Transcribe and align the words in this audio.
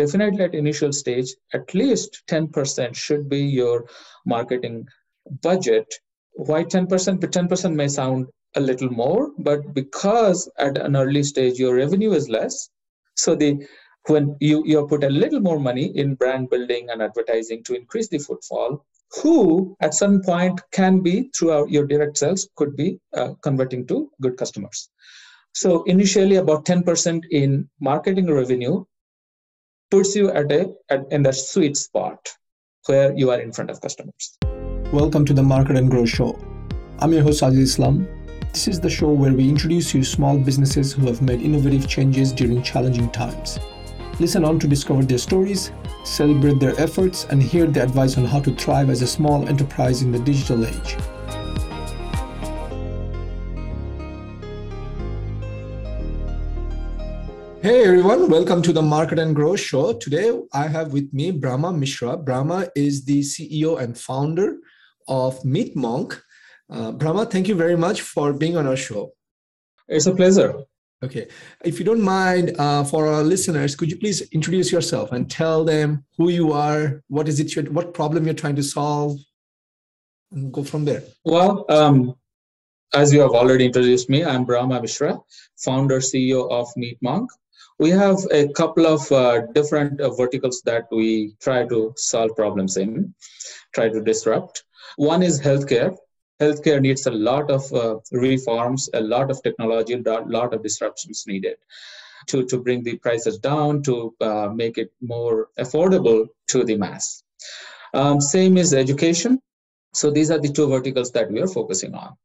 definitely 0.00 0.44
at 0.44 0.54
initial 0.54 0.92
stage, 0.92 1.30
at 1.52 1.74
least 1.74 2.22
10% 2.28 2.94
should 2.94 3.28
be 3.28 3.42
your 3.60 3.86
marketing 4.24 4.86
budget. 5.42 5.86
Why 6.32 6.64
10%? 6.64 7.20
But 7.20 7.32
10% 7.32 7.74
may 7.74 7.88
sound 7.88 8.26
a 8.56 8.60
little 8.60 8.90
more, 8.90 9.30
but 9.38 9.74
because 9.74 10.50
at 10.58 10.78
an 10.78 10.96
early 10.96 11.22
stage 11.22 11.58
your 11.58 11.74
revenue 11.76 12.12
is 12.12 12.28
less, 12.28 12.70
so 13.14 13.34
the 13.34 13.50
when 14.08 14.34
you, 14.40 14.62
you 14.64 14.86
put 14.86 15.04
a 15.04 15.16
little 15.22 15.40
more 15.40 15.58
money 15.58 15.86
in 16.02 16.14
brand 16.14 16.48
building 16.48 16.88
and 16.90 17.02
advertising 17.02 17.62
to 17.64 17.74
increase 17.74 18.08
the 18.08 18.18
footfall, 18.18 18.84
who 19.22 19.76
at 19.82 19.92
some 19.92 20.22
point 20.22 20.58
can 20.72 21.00
be 21.00 21.30
throughout 21.36 21.70
your 21.70 21.86
direct 21.86 22.16
sales 22.16 22.48
could 22.56 22.74
be 22.76 22.98
uh, 23.14 23.34
converting 23.42 23.86
to 23.88 24.10
good 24.22 24.38
customers. 24.38 24.88
So 25.52 25.82
initially 25.84 26.36
about 26.36 26.64
10% 26.64 27.24
in 27.30 27.68
marketing 27.80 28.32
revenue 28.32 28.84
puts 29.90 30.14
you 30.14 30.30
at 30.30 30.52
a 30.52 30.72
at, 30.88 31.00
in 31.10 31.24
the 31.24 31.32
sweet 31.32 31.76
spot 31.76 32.28
where 32.86 33.12
you 33.16 33.28
are 33.30 33.40
in 33.40 33.50
front 33.50 33.70
of 33.70 33.80
customers. 33.80 34.38
Welcome 34.92 35.24
to 35.24 35.34
the 35.34 35.42
Market 35.42 35.76
and 35.76 35.90
Grow 35.90 36.06
Show. 36.06 36.38
I'm 37.00 37.12
your 37.12 37.24
host 37.24 37.42
Aziz 37.42 37.70
Islam. 37.70 38.06
This 38.52 38.68
is 38.68 38.78
the 38.78 38.88
show 38.88 39.08
where 39.10 39.32
we 39.32 39.48
introduce 39.48 39.92
you 39.92 40.04
small 40.04 40.38
businesses 40.38 40.92
who 40.92 41.06
have 41.06 41.20
made 41.22 41.42
innovative 41.42 41.88
changes 41.88 42.32
during 42.32 42.62
challenging 42.62 43.10
times. 43.10 43.58
Listen 44.20 44.44
on 44.44 44.60
to 44.60 44.68
discover 44.68 45.02
their 45.02 45.18
stories, 45.18 45.72
celebrate 46.04 46.60
their 46.60 46.78
efforts, 46.80 47.24
and 47.24 47.42
hear 47.42 47.66
their 47.66 47.82
advice 47.82 48.16
on 48.16 48.24
how 48.24 48.38
to 48.38 48.54
thrive 48.54 48.90
as 48.90 49.02
a 49.02 49.08
small 49.08 49.48
enterprise 49.48 50.02
in 50.02 50.12
the 50.12 50.20
digital 50.20 50.64
age. 50.66 50.96
Hey 57.62 57.84
everyone, 57.84 58.30
welcome 58.30 58.62
to 58.62 58.72
the 58.72 58.80
Market 58.80 59.18
and 59.18 59.36
Grow 59.36 59.54
Show. 59.54 59.92
Today 59.92 60.32
I 60.54 60.66
have 60.66 60.94
with 60.94 61.12
me 61.12 61.30
Brahma 61.30 61.74
Mishra. 61.74 62.16
Brahma 62.16 62.70
is 62.74 63.04
the 63.04 63.20
CEO 63.20 63.78
and 63.78 63.98
founder 63.98 64.56
of 65.08 65.38
MeetMonk. 65.42 66.18
Uh, 66.70 66.92
Brahma, 66.92 67.26
thank 67.26 67.48
you 67.48 67.54
very 67.54 67.76
much 67.76 68.00
for 68.00 68.32
being 68.32 68.56
on 68.56 68.66
our 68.66 68.76
show. 68.76 69.12
It's 69.88 70.06
a 70.06 70.14
pleasure. 70.14 70.54
Okay. 71.04 71.28
If 71.62 71.78
you 71.78 71.84
don't 71.84 72.00
mind, 72.00 72.56
uh, 72.58 72.82
for 72.82 73.06
our 73.06 73.22
listeners, 73.22 73.76
could 73.76 73.90
you 73.90 73.98
please 73.98 74.22
introduce 74.32 74.72
yourself 74.72 75.12
and 75.12 75.30
tell 75.30 75.62
them 75.62 76.06
who 76.16 76.30
you 76.30 76.52
are, 76.52 77.02
what 77.08 77.28
is 77.28 77.40
it, 77.40 77.70
what 77.70 77.92
problem 77.92 78.24
you're 78.24 78.32
trying 78.32 78.56
to 78.56 78.62
solve, 78.62 79.18
and 80.32 80.50
go 80.50 80.64
from 80.64 80.86
there? 80.86 81.02
Well, 81.26 81.66
um, 81.68 82.14
as 82.94 83.12
you 83.12 83.20
have 83.20 83.32
already 83.32 83.66
introduced 83.66 84.08
me, 84.08 84.24
I'm 84.24 84.46
Brahma 84.46 84.80
Mishra, 84.80 85.18
founder, 85.58 85.98
CEO 85.98 86.50
of 86.50 86.66
MeetMonk. 86.78 87.26
We 87.80 87.90
have 87.90 88.18
a 88.30 88.46
couple 88.52 88.86
of 88.86 89.10
uh, 89.10 89.46
different 89.54 90.00
uh, 90.00 90.10
verticals 90.10 90.62
that 90.66 90.84
we 90.92 91.34
try 91.40 91.66
to 91.66 91.92
solve 91.96 92.36
problems 92.36 92.76
in, 92.76 93.14
try 93.74 93.88
to 93.88 94.00
disrupt. 94.00 94.64
One 94.96 95.22
is 95.22 95.40
healthcare 95.40 95.96
healthcare 96.40 96.80
needs 96.80 97.06
a 97.06 97.10
lot 97.10 97.50
of 97.50 97.72
uh, 97.72 97.96
reforms, 98.12 98.88
a 98.94 99.00
lot 99.00 99.30
of 99.30 99.42
technology, 99.42 99.92
a 99.94 100.20
lot 100.38 100.54
of 100.54 100.62
disruptions 100.62 101.24
needed 101.26 101.56
to, 102.26 102.44
to 102.46 102.58
bring 102.58 102.82
the 102.82 102.96
prices 102.96 103.38
down, 103.38 103.82
to 103.82 104.14
uh, 104.20 104.48
make 104.48 104.78
it 104.78 104.90
more 105.02 105.48
affordable 105.58 106.26
to 106.48 106.64
the 106.64 106.76
mass. 106.76 107.22
Um, 107.92 108.20
same 108.20 108.56
is 108.56 108.72
education. 108.72 109.40
So 109.92 110.10
these 110.10 110.30
are 110.30 110.38
the 110.38 110.48
two 110.48 110.68
verticals 110.68 111.10
that 111.12 111.30
we 111.30 111.40
are 111.40 111.48
focusing 111.48 111.94
on. 111.94 112.16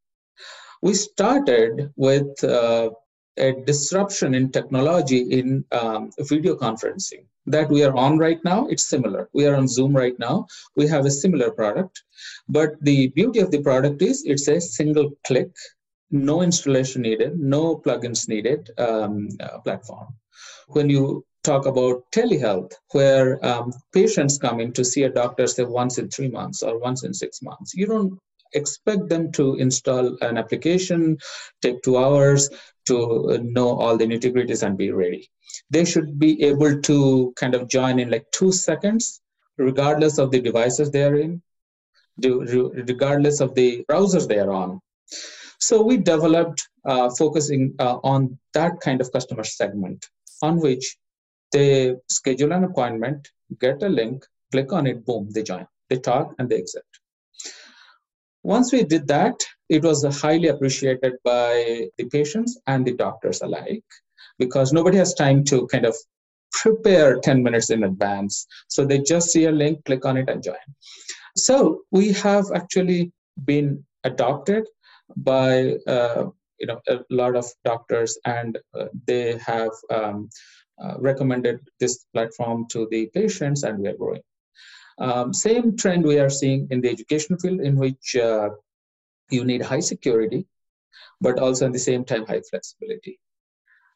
We 0.82 0.94
started 0.94 1.92
with 1.96 2.42
uh, 2.44 2.90
a 3.38 3.52
disruption 3.64 4.34
in 4.34 4.50
technology 4.50 5.18
in 5.38 5.64
um, 5.72 6.10
video 6.20 6.56
conferencing 6.56 7.24
that 7.46 7.70
we 7.70 7.84
are 7.84 7.96
on 7.96 8.18
right 8.18 8.42
now, 8.44 8.66
it's 8.66 8.88
similar. 8.88 9.28
We 9.32 9.46
are 9.46 9.56
on 9.56 9.68
Zoom 9.68 9.94
right 9.94 10.18
now. 10.18 10.46
We 10.74 10.86
have 10.88 11.06
a 11.06 11.10
similar 11.10 11.50
product. 11.50 12.02
But 12.48 12.70
the 12.80 13.08
beauty 13.08 13.40
of 13.40 13.50
the 13.50 13.62
product 13.62 14.02
is 14.02 14.24
it's 14.26 14.48
a 14.48 14.60
single 14.60 15.12
click, 15.26 15.50
no 16.10 16.42
installation 16.42 17.02
needed, 17.02 17.38
no 17.38 17.76
plugins 17.76 18.28
needed 18.28 18.70
um, 18.78 19.28
uh, 19.40 19.58
platform. 19.60 20.08
When 20.68 20.90
you 20.90 21.24
talk 21.44 21.66
about 21.66 22.02
telehealth, 22.12 22.72
where 22.90 23.44
um, 23.46 23.72
patients 23.92 24.38
come 24.38 24.58
in 24.58 24.72
to 24.72 24.84
see 24.84 25.04
a 25.04 25.08
doctor, 25.08 25.46
say 25.46 25.62
once 25.62 25.98
in 25.98 26.08
three 26.08 26.28
months 26.28 26.62
or 26.62 26.78
once 26.78 27.04
in 27.04 27.14
six 27.14 27.40
months, 27.42 27.74
you 27.74 27.86
don't 27.86 28.18
expect 28.52 29.08
them 29.08 29.32
to 29.32 29.54
install 29.56 30.16
an 30.20 30.36
application, 30.36 31.18
take 31.62 31.82
two 31.82 31.98
hours 31.98 32.48
to 32.86 33.38
know 33.42 33.68
all 33.78 33.96
the 33.96 34.06
nitty 34.06 34.32
gritties 34.32 34.62
and 34.62 34.76
be 34.78 34.90
ready 34.90 35.30
they 35.70 35.84
should 35.84 36.18
be 36.18 36.42
able 36.42 36.80
to 36.82 37.32
kind 37.36 37.54
of 37.54 37.68
join 37.68 37.98
in 37.98 38.10
like 38.10 38.26
two 38.32 38.52
seconds, 38.52 39.20
regardless 39.58 40.18
of 40.18 40.30
the 40.30 40.40
devices 40.40 40.90
they 40.90 41.04
are 41.04 41.16
in, 41.16 41.42
regardless 42.22 43.40
of 43.40 43.54
the 43.54 43.84
browsers 43.90 44.28
they 44.28 44.38
are 44.38 44.52
on. 44.52 44.80
So 45.58 45.82
we 45.82 45.96
developed 45.96 46.68
uh, 46.84 47.10
focusing 47.10 47.74
uh, 47.78 47.98
on 48.04 48.38
that 48.54 48.80
kind 48.80 49.00
of 49.00 49.10
customer 49.12 49.44
segment 49.44 50.06
on 50.42 50.60
which 50.60 50.96
they 51.52 51.94
schedule 52.08 52.52
an 52.52 52.64
appointment, 52.64 53.28
get 53.60 53.82
a 53.82 53.88
link, 53.88 54.24
click 54.52 54.72
on 54.72 54.86
it, 54.86 55.04
boom, 55.04 55.28
they 55.30 55.42
join. 55.42 55.66
They 55.88 55.98
talk 55.98 56.34
and 56.38 56.48
they 56.48 56.56
exit. 56.56 56.84
Once 58.46 58.72
we 58.72 58.84
did 58.84 59.08
that, 59.08 59.34
it 59.68 59.82
was 59.82 60.04
highly 60.22 60.46
appreciated 60.46 61.14
by 61.24 61.88
the 61.98 62.04
patients 62.04 62.56
and 62.68 62.86
the 62.86 62.92
doctors 62.92 63.40
alike 63.42 63.82
because 64.38 64.72
nobody 64.72 64.96
has 64.96 65.14
time 65.14 65.42
to 65.42 65.66
kind 65.66 65.84
of 65.84 65.96
prepare 66.52 67.18
10 67.18 67.42
minutes 67.42 67.70
in 67.70 67.82
advance. 67.82 68.46
So 68.68 68.84
they 68.84 69.00
just 69.00 69.30
see 69.30 69.46
a 69.46 69.50
link, 69.50 69.84
click 69.84 70.04
on 70.04 70.16
it, 70.16 70.28
and 70.28 70.44
join. 70.44 70.66
So 71.36 71.80
we 71.90 72.12
have 72.12 72.44
actually 72.54 73.10
been 73.44 73.84
adopted 74.04 74.68
by 75.16 75.74
uh, 75.88 76.26
you 76.60 76.68
know 76.68 76.80
a 76.88 77.00
lot 77.10 77.34
of 77.34 77.46
doctors, 77.64 78.16
and 78.24 78.58
uh, 78.78 78.86
they 79.08 79.38
have 79.38 79.72
um, 79.90 80.30
uh, 80.80 80.94
recommended 80.98 81.58
this 81.80 82.06
platform 82.14 82.66
to 82.70 82.86
the 82.92 83.06
patients, 83.12 83.64
and 83.64 83.80
we 83.80 83.88
are 83.88 83.96
growing. 83.96 84.22
Um, 84.98 85.32
same 85.32 85.76
trend 85.76 86.04
we 86.04 86.18
are 86.18 86.30
seeing 86.30 86.68
in 86.70 86.80
the 86.80 86.88
education 86.88 87.38
field, 87.38 87.60
in 87.60 87.76
which 87.76 88.16
uh, 88.16 88.50
you 89.30 89.44
need 89.44 89.62
high 89.62 89.80
security, 89.80 90.46
but 91.20 91.38
also 91.38 91.66
at 91.66 91.72
the 91.72 91.78
same 91.78 92.04
time 92.04 92.26
high 92.26 92.42
flexibility. 92.48 93.20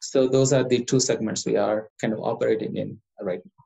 So 0.01 0.29
those 0.29 0.53
are 0.53 0.65
the 0.65 0.85
two 0.85 1.01
segments 1.01 1.47
we 1.47 1.57
are 1.57 1.91
kind 2.01 2.13
of 2.13 2.21
operating 2.21 2.77
in 2.77 2.99
right 3.21 3.41
now. 3.45 3.65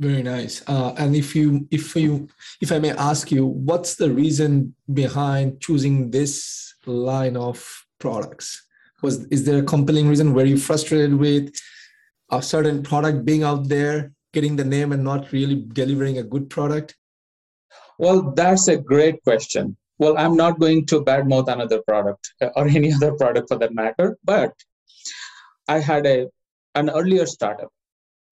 Very 0.00 0.22
nice. 0.22 0.62
Uh, 0.66 0.94
and 0.96 1.16
if 1.16 1.34
you, 1.34 1.66
if 1.70 1.96
you, 1.96 2.28
if 2.60 2.70
I 2.70 2.78
may 2.78 2.92
ask 2.92 3.32
you, 3.32 3.46
what's 3.46 3.96
the 3.96 4.10
reason 4.10 4.74
behind 4.92 5.60
choosing 5.60 6.10
this 6.10 6.74
line 6.86 7.36
of 7.36 7.84
products? 7.98 8.64
Was 9.02 9.24
is 9.26 9.44
there 9.44 9.58
a 9.58 9.64
compelling 9.64 10.08
reason? 10.08 10.34
Were 10.34 10.44
you 10.44 10.56
frustrated 10.56 11.14
with 11.14 11.52
a 12.30 12.42
certain 12.42 12.82
product 12.82 13.24
being 13.24 13.42
out 13.42 13.68
there, 13.68 14.12
getting 14.38 14.56
the 14.56 14.70
name, 14.76 14.92
and 14.92 15.04
not 15.10 15.32
really 15.32 15.58
delivering 15.80 16.18
a 16.18 16.28
good 16.34 16.48
product? 16.56 16.96
Well, 17.98 18.32
that's 18.40 18.68
a 18.68 18.76
great 18.76 19.22
question. 19.24 19.76
Well, 19.98 20.16
I'm 20.16 20.36
not 20.36 20.60
going 20.60 20.86
to 20.86 21.04
badmouth 21.04 21.48
another 21.52 21.82
product 21.82 22.32
or 22.40 22.68
any 22.78 22.92
other 22.92 23.14
product 23.14 23.48
for 23.48 23.58
that 23.58 23.74
matter, 23.74 24.16
but 24.24 24.52
I 25.66 25.80
had 25.80 26.06
a 26.06 26.28
an 26.74 26.90
earlier 26.90 27.26
startup 27.26 27.72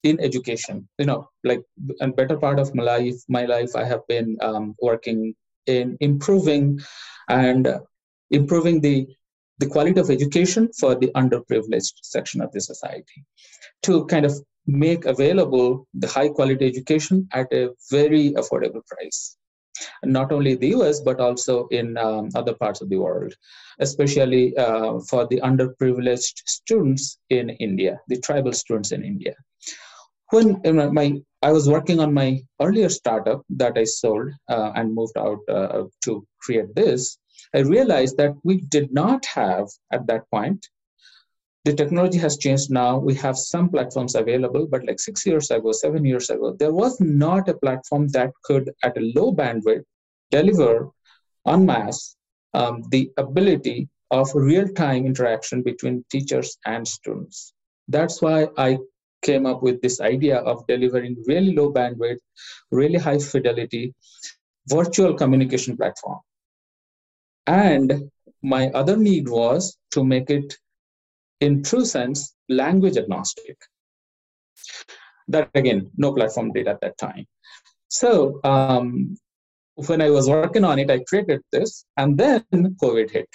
in 0.03 0.21
education. 0.21 0.89
You 0.99 1.07
know, 1.07 1.29
like 1.43 1.63
a 2.01 2.09
better 2.09 2.37
part 2.37 2.59
of 2.61 2.75
my 2.75 2.85
life, 2.85 3.17
my 3.29 3.45
life, 3.45 3.75
I 3.75 3.85
have 3.85 4.07
been 4.09 4.37
um, 4.41 4.75
working 4.81 5.35
in 5.67 5.97
improving 6.01 6.81
and 7.29 7.67
uh, 7.67 7.81
improving 8.31 8.81
the 8.81 9.07
the 9.59 9.67
quality 9.67 9.99
of 10.01 10.11
education 10.11 10.69
for 10.79 10.95
the 10.95 11.11
underprivileged 11.23 11.95
section 12.03 12.43
of 12.43 12.53
the 12.53 12.61
society 12.61 13.25
to 13.83 14.05
kind 14.07 14.27
of 14.27 14.35
make 14.67 15.05
available 15.05 15.87
the 15.95 16.09
high 16.09 16.29
quality 16.29 16.67
education 16.67 17.29
at 17.33 17.53
a 17.53 17.71
very 17.91 18.33
affordable 18.33 18.85
price 18.87 19.37
not 20.05 20.33
only 20.33 20.53
in 20.53 20.61
the 20.61 20.69
US, 20.69 21.01
but 21.01 21.21
also 21.21 21.67
in 21.69 21.97
um, 21.97 22.29
other 22.35 22.55
parts 22.55 22.81
of 22.81 22.89
the 22.89 22.97
world, 22.97 23.35
especially 23.81 24.57
uh, 24.57 24.99
for 25.09 25.27
the 25.27 25.41
underprivileged 25.41 26.43
students 26.47 27.19
in 27.31 27.51
India, 27.51 28.01
the 28.09 28.21
tribal 28.21 28.53
students 28.53 28.93
in 28.93 29.05
India. 29.05 29.35
When 30.31 30.61
my 30.93 31.21
I 31.43 31.53
was 31.53 31.69
working 31.69 32.01
on 32.01 32.13
my 32.13 32.41
earlier 32.61 32.89
startup 32.89 33.43
that 33.51 33.79
I 33.79 33.85
sold 33.85 34.31
uh, 34.49 34.73
and 34.75 34.95
moved 34.95 35.17
out 35.17 35.39
uh, 35.49 35.85
to 36.05 36.27
create 36.41 36.75
this, 36.75 37.19
I 37.55 37.61
realized 37.61 38.17
that 38.17 38.35
we 38.43 38.63
did 38.63 38.93
not 38.93 39.25
have 39.27 39.69
at 39.93 40.07
that 40.09 40.29
point 40.33 40.67
the 41.67 41.75
technology 41.75 42.19
has 42.19 42.39
changed 42.39 42.71
now. 42.71 42.97
We 42.97 43.15
have 43.17 43.37
some 43.37 43.69
platforms 43.69 44.15
available, 44.15 44.69
but 44.69 44.87
like 44.87 45.01
six 45.01 45.27
years 45.27 45.51
ago, 45.51 45.73
seven 45.73 46.05
years 46.05 46.31
ago, 46.31 46.57
there 46.61 46.73
was 46.73 47.01
not 47.01 47.49
a 47.49 47.55
platform 47.55 48.07
that 48.17 48.31
could, 48.45 48.71
at 48.85 48.97
a 48.97 49.13
low 49.17 49.33
bandwidth, 49.35 49.83
deliver 50.31 50.91
en 51.47 51.67
masse 51.67 52.17
um, 52.55 52.85
the 52.91 53.11
ability 53.17 53.89
of 54.13 54.31
real 54.35 54.69
time 54.69 55.07
interaction 55.07 55.63
between 55.63 56.05
teachers 56.09 56.57
and 56.67 56.87
students. 56.87 57.53
That's 57.89 58.23
why 58.23 58.47
I 58.57 58.79
came 59.23 59.45
up 59.45 59.61
with 59.65 59.83
this 59.83 60.01
idea 60.01 60.37
of 60.39 60.65
delivering 60.69 61.17
really 61.27 61.53
low 61.53 61.73
bandwidth, 61.73 62.21
really 62.71 63.01
high 63.01 63.19
fidelity 63.19 63.93
virtual 64.69 65.15
communication 65.15 65.77
platform. 65.77 66.21
And 67.49 68.11
my 68.43 68.69
other 68.71 68.97
need 68.97 69.29
was 69.29 69.77
to 69.93 70.05
make 70.05 70.31
it, 70.31 70.57
in 71.41 71.63
true 71.63 71.85
sense, 71.85 72.35
language 72.49 72.97
agnostic. 72.97 73.57
That 75.29 75.51
again, 75.55 75.91
no 75.97 76.13
platform 76.13 76.53
did 76.53 76.69
at 76.69 76.81
that 76.81 76.99
time. 76.99 77.27
So 77.89 78.41
um, 78.45 79.17
when 79.75 80.01
I 80.01 80.11
was 80.11 80.29
working 80.29 80.65
on 80.65 80.79
it, 80.79 80.91
I 80.91 81.01
created 81.01 81.43
this, 81.53 81.85
and 81.97 82.17
then 82.17 82.45
COVID 82.53 83.11
hit. 83.11 83.29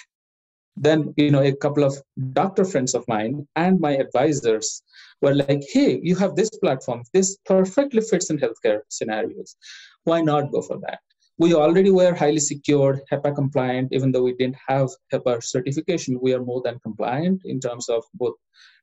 Then 0.76 1.12
you 1.16 1.30
know 1.30 1.42
a 1.42 1.54
couple 1.54 1.84
of 1.84 1.94
doctor 2.32 2.64
friends 2.64 2.94
of 2.94 3.06
mine 3.06 3.46
and 3.56 3.78
my 3.78 3.92
advisors 3.96 4.82
were 5.20 5.34
like, 5.34 5.62
"Hey, 5.70 6.00
you 6.02 6.16
have 6.16 6.34
this 6.34 6.50
platform. 6.50 7.02
This 7.12 7.36
perfectly 7.44 8.00
fits 8.00 8.30
in 8.30 8.38
healthcare 8.38 8.80
scenarios. 8.88 9.56
Why 10.04 10.22
not 10.22 10.50
go 10.50 10.62
for 10.62 10.78
that?" 10.78 11.00
We 11.42 11.54
already 11.54 11.90
were 11.90 12.14
highly 12.14 12.38
secured, 12.38 13.00
HIPAA 13.10 13.34
compliant, 13.34 13.88
even 13.90 14.12
though 14.12 14.22
we 14.22 14.34
didn't 14.34 14.58
have 14.68 14.88
HIPAA 15.12 15.42
certification, 15.42 16.20
we 16.22 16.32
are 16.34 16.44
more 16.44 16.62
than 16.64 16.78
compliant 16.78 17.42
in 17.44 17.58
terms 17.58 17.88
of 17.88 18.04
both 18.14 18.34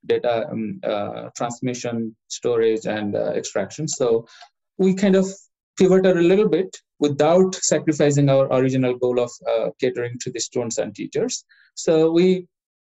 data 0.05 0.45
um, 0.51 0.79
uh, 0.83 1.29
transmission, 1.37 2.13
storage, 2.27 2.85
and 2.85 3.15
uh, 3.15 3.31
extraction. 3.31 3.87
So 3.87 4.27
we 4.77 4.93
kind 4.93 5.15
of 5.15 5.25
pivoted 5.77 6.17
a 6.17 6.27
little 6.31 6.49
bit 6.49 6.75
without 6.99 7.55
sacrificing 7.55 8.27
our 8.29 8.51
original 8.51 8.93
goal 8.97 9.21
of 9.21 9.31
uh, 9.49 9.69
catering 9.79 10.17
to 10.23 10.29
the 10.29 10.41
students 10.41 10.79
and 10.79 10.93
teachers. 10.93 11.45
So 11.75 12.11
we 12.11 12.45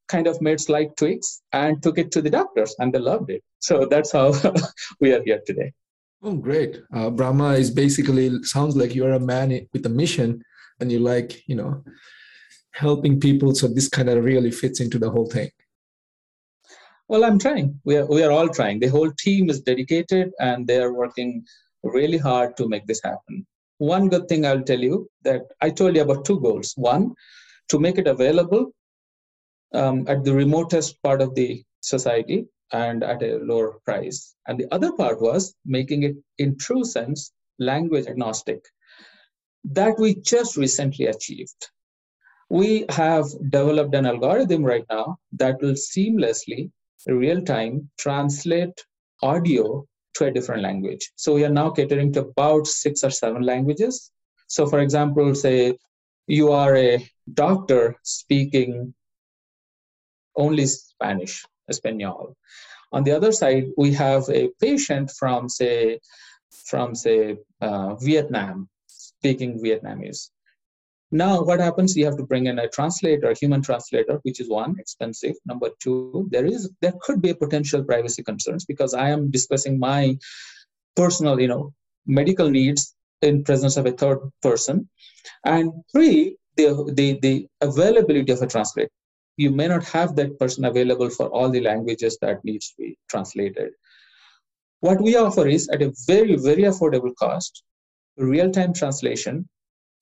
kind 0.08 0.26
of 0.26 0.42
made 0.42 0.60
slight 0.60 0.98
tweaks 0.98 1.44
and 1.54 1.84
took 1.84 2.00
it 2.00 2.12
to 2.14 2.24
the 2.24 2.32
doctors, 2.32 2.76
and 2.80 2.92
they 2.92 3.00
loved 3.00 3.30
it. 3.30 3.44
So 3.60 3.86
that's 3.86 4.12
how 4.12 4.34
we 5.00 5.14
are 5.14 5.22
here 5.24 5.42
today. 5.46 5.74
Oh, 6.22 6.36
great. 6.36 6.82
Uh, 6.94 7.10
Brahma 7.10 7.54
is 7.54 7.72
basically 7.72 8.44
sounds 8.44 8.76
like 8.76 8.94
you're 8.94 9.14
a 9.14 9.20
man 9.20 9.68
with 9.72 9.86
a 9.86 9.90
mission 9.90 10.44
and 10.80 10.92
you 10.92 11.00
like, 11.00 11.48
you 11.48 11.56
know, 11.56 11.84
helping 12.74 13.20
people. 13.20 13.56
So 13.56 13.68
this 13.68 13.88
kind 13.88 14.10
of 14.10 14.24
really 14.24 14.52
fits 14.52 14.82
into 14.82 15.00
the 15.00 15.10
whole 15.10 15.28
thing. 15.28 15.50
Well, 17.08 17.24
I'm 17.24 17.40
trying. 17.40 17.80
We 17.86 17.98
are, 17.98 18.06
we 18.06 18.22
are 18.24 18.32
all 18.32 18.50
trying. 18.50 18.80
The 18.80 18.88
whole 18.88 19.12
team 19.18 19.50
is 19.50 19.62
dedicated 19.62 20.32
and 20.40 20.68
they 20.68 20.78
are 20.78 20.94
working 20.94 21.46
really 21.84 22.18
hard 22.18 22.58
to 22.58 22.68
make 22.68 22.86
this 22.86 23.02
happen. 23.04 23.48
One 23.78 24.10
good 24.10 24.28
thing 24.28 24.46
I'll 24.46 24.62
tell 24.62 24.80
you 24.80 25.10
that 25.24 25.44
I 25.62 25.70
told 25.70 25.96
you 25.96 26.02
about 26.02 26.26
two 26.26 26.40
goals. 26.42 26.74
One, 26.76 27.14
to 27.70 27.80
make 27.80 27.98
it 27.98 28.08
available 28.08 28.74
um, 29.74 30.06
at 30.08 30.26
the 30.26 30.34
remotest 30.34 31.02
part 31.02 31.22
of 31.22 31.34
the 31.36 31.64
society 31.82 32.46
and 32.72 33.04
at 33.04 33.24
a 33.24 33.38
lower 33.38 33.80
price. 33.86 34.36
And 34.48 34.60
the 34.60 34.74
other 34.74 34.92
part 34.94 35.22
was 35.22 35.56
making 35.66 36.04
it, 36.04 36.16
in 36.38 36.58
true 36.58 36.84
sense, 36.84 37.32
language 37.60 38.08
agnostic. 38.08 38.64
That 39.64 40.00
we 40.00 40.16
just 40.16 40.58
recently 40.58 41.08
achieved. 41.08 41.68
We 42.50 42.86
have 42.90 43.26
developed 43.50 43.94
an 43.94 44.06
algorithm 44.06 44.64
right 44.64 44.86
now 44.90 45.18
that 45.34 45.62
will 45.62 45.74
seamlessly, 45.74 46.72
real 47.08 47.42
time, 47.42 47.90
translate 47.98 48.74
audio 49.22 49.86
to 50.16 50.26
a 50.26 50.32
different 50.32 50.64
language. 50.64 51.12
So 51.16 51.36
we 51.36 51.46
are 51.46 51.50
now 51.50 51.70
catering 51.70 52.14
to 52.14 52.22
about 52.22 52.68
six 52.68 53.04
or 53.04 53.10
seven 53.10 53.44
languages. 53.44 54.12
So, 54.48 54.66
for 54.66 54.80
example, 54.80 55.36
say 55.36 55.78
you 56.28 56.52
are 56.52 56.76
a 56.76 57.08
doctor 57.34 57.96
speaking 58.04 58.94
only 60.36 60.66
Spanish 60.66 61.46
Espanol. 61.70 62.36
On 62.92 63.04
the 63.04 63.12
other 63.12 63.32
side, 63.32 63.66
we 63.78 63.94
have 63.94 64.24
a 64.30 64.50
patient 64.60 65.12
from 65.12 65.48
say, 65.48 66.00
from 66.66 66.96
say 66.96 67.38
uh, 67.62 67.96
Vietnam, 67.96 68.70
speaking 68.88 69.62
Vietnamese. 69.62 70.30
Now, 71.12 71.42
what 71.42 71.60
happens? 71.60 71.96
You 71.96 72.06
have 72.06 72.18
to 72.18 72.24
bring 72.24 72.46
in 72.46 72.60
a 72.60 72.68
translator, 72.70 73.32
a 73.32 73.38
human 73.38 73.62
translator, 73.62 74.20
which 74.24 74.40
is 74.40 74.50
one 74.50 74.76
expensive. 74.80 75.36
Number 75.46 75.70
two, 75.82 76.28
there 76.32 76.46
is 76.46 76.72
there 76.82 76.94
could 77.02 77.20
be 77.22 77.34
potential 77.34 77.84
privacy 77.84 78.22
concerns 78.22 78.66
because 78.66 78.94
I 78.94 79.10
am 79.10 79.32
discussing 79.32 79.80
my 79.80 80.18
personal, 80.96 81.40
you 81.42 81.48
know, 81.48 81.74
medical 82.06 82.50
needs 82.50 82.96
in 83.24 83.44
presence 83.44 83.76
of 83.78 83.88
a 83.88 83.92
third 83.92 84.20
person. 84.44 84.88
And 85.44 85.72
three, 85.92 86.38
the 86.58 86.92
the, 86.94 87.20
the 87.22 87.48
availability 87.62 88.32
of 88.32 88.42
a 88.44 88.48
translator 88.48 88.92
you 89.40 89.52
may 89.52 89.68
not 89.70 89.86
have 89.86 90.18
that 90.18 90.38
person 90.38 90.66
available 90.66 91.10
for 91.10 91.28
all 91.28 91.50
the 91.50 91.62
languages 91.62 92.18
that 92.22 92.44
needs 92.44 92.72
to 92.72 92.76
be 92.78 92.98
translated. 93.10 93.72
What 94.82 95.02
we 95.02 95.16
offer 95.16 95.48
is 95.48 95.70
at 95.70 95.82
a 95.82 95.94
very, 96.08 96.36
very 96.36 96.64
affordable 96.64 97.16
cost, 97.16 97.64
real-time 98.18 98.74
translation 98.74 99.48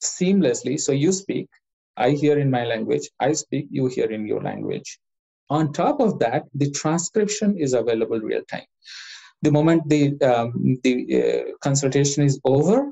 seamlessly. 0.03 0.79
So 0.79 0.91
you 0.91 1.11
speak, 1.11 1.47
I 1.97 2.11
hear 2.11 2.39
in 2.39 2.49
my 2.49 2.65
language, 2.65 3.07
I 3.19 3.33
speak, 3.33 3.67
you 3.69 3.85
hear 3.85 4.09
in 4.09 4.25
your 4.25 4.41
language. 4.41 4.97
On 5.51 5.71
top 5.71 5.99
of 5.99 6.17
that, 6.17 6.45
the 6.55 6.71
transcription 6.71 7.55
is 7.59 7.73
available 7.73 8.19
real 8.19 8.41
time. 8.49 8.69
The 9.43 9.51
moment 9.51 9.87
the, 9.87 10.19
um, 10.21 10.79
the 10.83 10.95
uh, 11.21 11.51
consultation 11.61 12.23
is 12.23 12.39
over, 12.43 12.91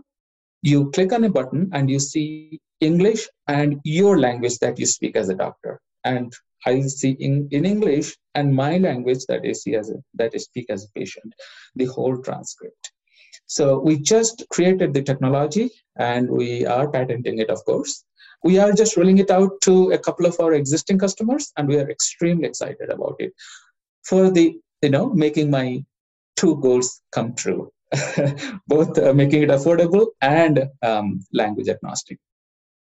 you 0.61 0.91
click 0.91 1.11
on 1.11 1.23
a 1.23 1.29
button 1.29 1.71
and 1.73 1.89
you 1.89 1.99
see 1.99 2.59
English 2.81 3.27
and 3.47 3.81
your 3.83 4.19
language 4.19 4.59
that 4.59 4.77
you 4.77 4.85
speak 4.85 5.15
as 5.15 5.29
a 5.29 5.35
doctor 5.35 5.81
and 6.05 6.33
I 6.65 6.81
see 6.81 7.11
in, 7.11 7.47
in 7.51 7.65
English 7.65 8.15
and 8.33 8.55
my 8.55 8.77
language 8.77 9.25
that 9.27 9.41
I 9.43 9.51
see 9.51 9.75
as 9.75 9.89
a, 9.89 9.95
that 10.15 10.31
I 10.33 10.37
speak 10.37 10.67
as 10.69 10.85
a 10.85 10.99
patient, 10.99 11.33
the 11.75 11.85
whole 11.85 12.17
transcript. 12.21 12.91
So 13.47 13.79
we 13.79 13.99
just 13.99 14.43
created 14.49 14.93
the 14.93 15.03
technology 15.03 15.69
and 15.97 16.29
we 16.29 16.65
are 16.65 16.89
patenting 16.89 17.39
it, 17.39 17.49
of 17.49 17.63
course. 17.65 18.03
We 18.43 18.57
are 18.59 18.71
just 18.71 18.97
rolling 18.97 19.19
it 19.19 19.29
out 19.29 19.51
to 19.61 19.91
a 19.91 19.97
couple 19.97 20.25
of 20.25 20.39
our 20.39 20.53
existing 20.53 20.99
customers 20.99 21.51
and 21.57 21.67
we 21.67 21.77
are 21.77 21.89
extremely 21.89 22.47
excited 22.47 22.89
about 22.89 23.15
it 23.19 23.33
for 24.03 24.31
the, 24.31 24.57
you 24.81 24.89
know, 24.89 25.13
making 25.13 25.51
my 25.51 25.83
two 26.35 26.57
goals 26.61 27.01
come 27.11 27.33
true, 27.33 27.71
both 28.67 28.97
uh, 28.97 29.13
making 29.13 29.43
it 29.43 29.49
affordable 29.49 30.07
and 30.21 30.67
um, 30.81 31.25
language 31.33 31.69
agnostic. 31.69 32.19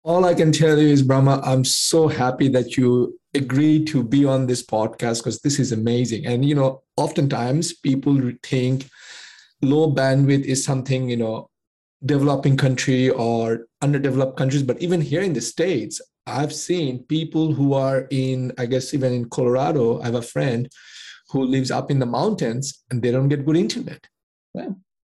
All 0.03 0.25
I 0.25 0.33
can 0.33 0.51
tell 0.51 0.79
you 0.79 0.89
is, 0.89 1.03
Brahma, 1.03 1.43
I'm 1.45 1.63
so 1.65 2.09
happy 2.09 2.49
that 2.49 2.79
you 2.79 3.19
agreed 3.35 3.87
to 3.89 4.03
be 4.03 4.25
on 4.25 4.47
this 4.47 4.65
podcast 4.65 5.19
because 5.19 5.41
this 5.41 5.59
is 5.59 5.73
amazing. 5.73 6.25
And, 6.25 6.43
you 6.43 6.55
know, 6.55 6.83
oftentimes 6.97 7.75
people 7.75 8.33
think 8.43 8.89
low 9.61 9.93
bandwidth 9.93 10.45
is 10.45 10.65
something, 10.65 11.11
you 11.11 11.19
know, 11.19 11.51
developing 12.05 12.57
country 12.57 13.11
or 13.11 13.67
underdeveloped 13.83 14.39
countries. 14.39 14.63
But 14.63 14.81
even 14.81 15.03
here 15.03 15.21
in 15.21 15.35
the 15.35 15.41
States, 15.43 16.01
I've 16.27 16.55
seen 16.55 17.05
people 17.05 17.53
who 17.53 17.75
are 17.75 18.07
in, 18.11 18.53
I 18.57 18.65
guess, 18.65 18.95
even 18.95 19.13
in 19.13 19.29
Colorado, 19.29 20.01
I 20.01 20.07
have 20.07 20.15
a 20.15 20.23
friend 20.23 20.67
who 21.29 21.45
lives 21.45 21.71
up 21.71 21.91
in 21.91 21.99
the 21.99 22.07
mountains 22.07 22.83
and 22.91 23.03
they 23.03 23.11
don't 23.11 23.29
get 23.29 23.45
good 23.45 23.57
internet. 23.57 24.07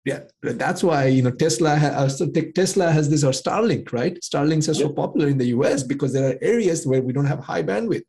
Yeah 0.05 0.21
that's 0.43 0.83
why 0.83 1.07
you 1.07 1.23
know 1.23 1.31
tesla 1.31 1.75
has, 1.77 2.21
uh, 2.21 2.27
tesla 2.55 2.91
has 2.91 3.09
this 3.11 3.25
or 3.25 3.33
starlink 3.33 3.93
right? 3.93 4.19
Starlinks 4.23 4.69
are 4.69 4.75
so 4.75 4.89
popular 4.89 5.29
in 5.29 5.39
the 5.39 5.47
us 5.47 5.83
because 5.83 6.13
there 6.13 6.31
are 6.31 6.39
areas 6.41 6.87
where 6.87 7.03
we 7.03 7.13
don't 7.13 7.27
have 7.27 7.41
high 7.41 7.63
bandwidth 7.63 8.05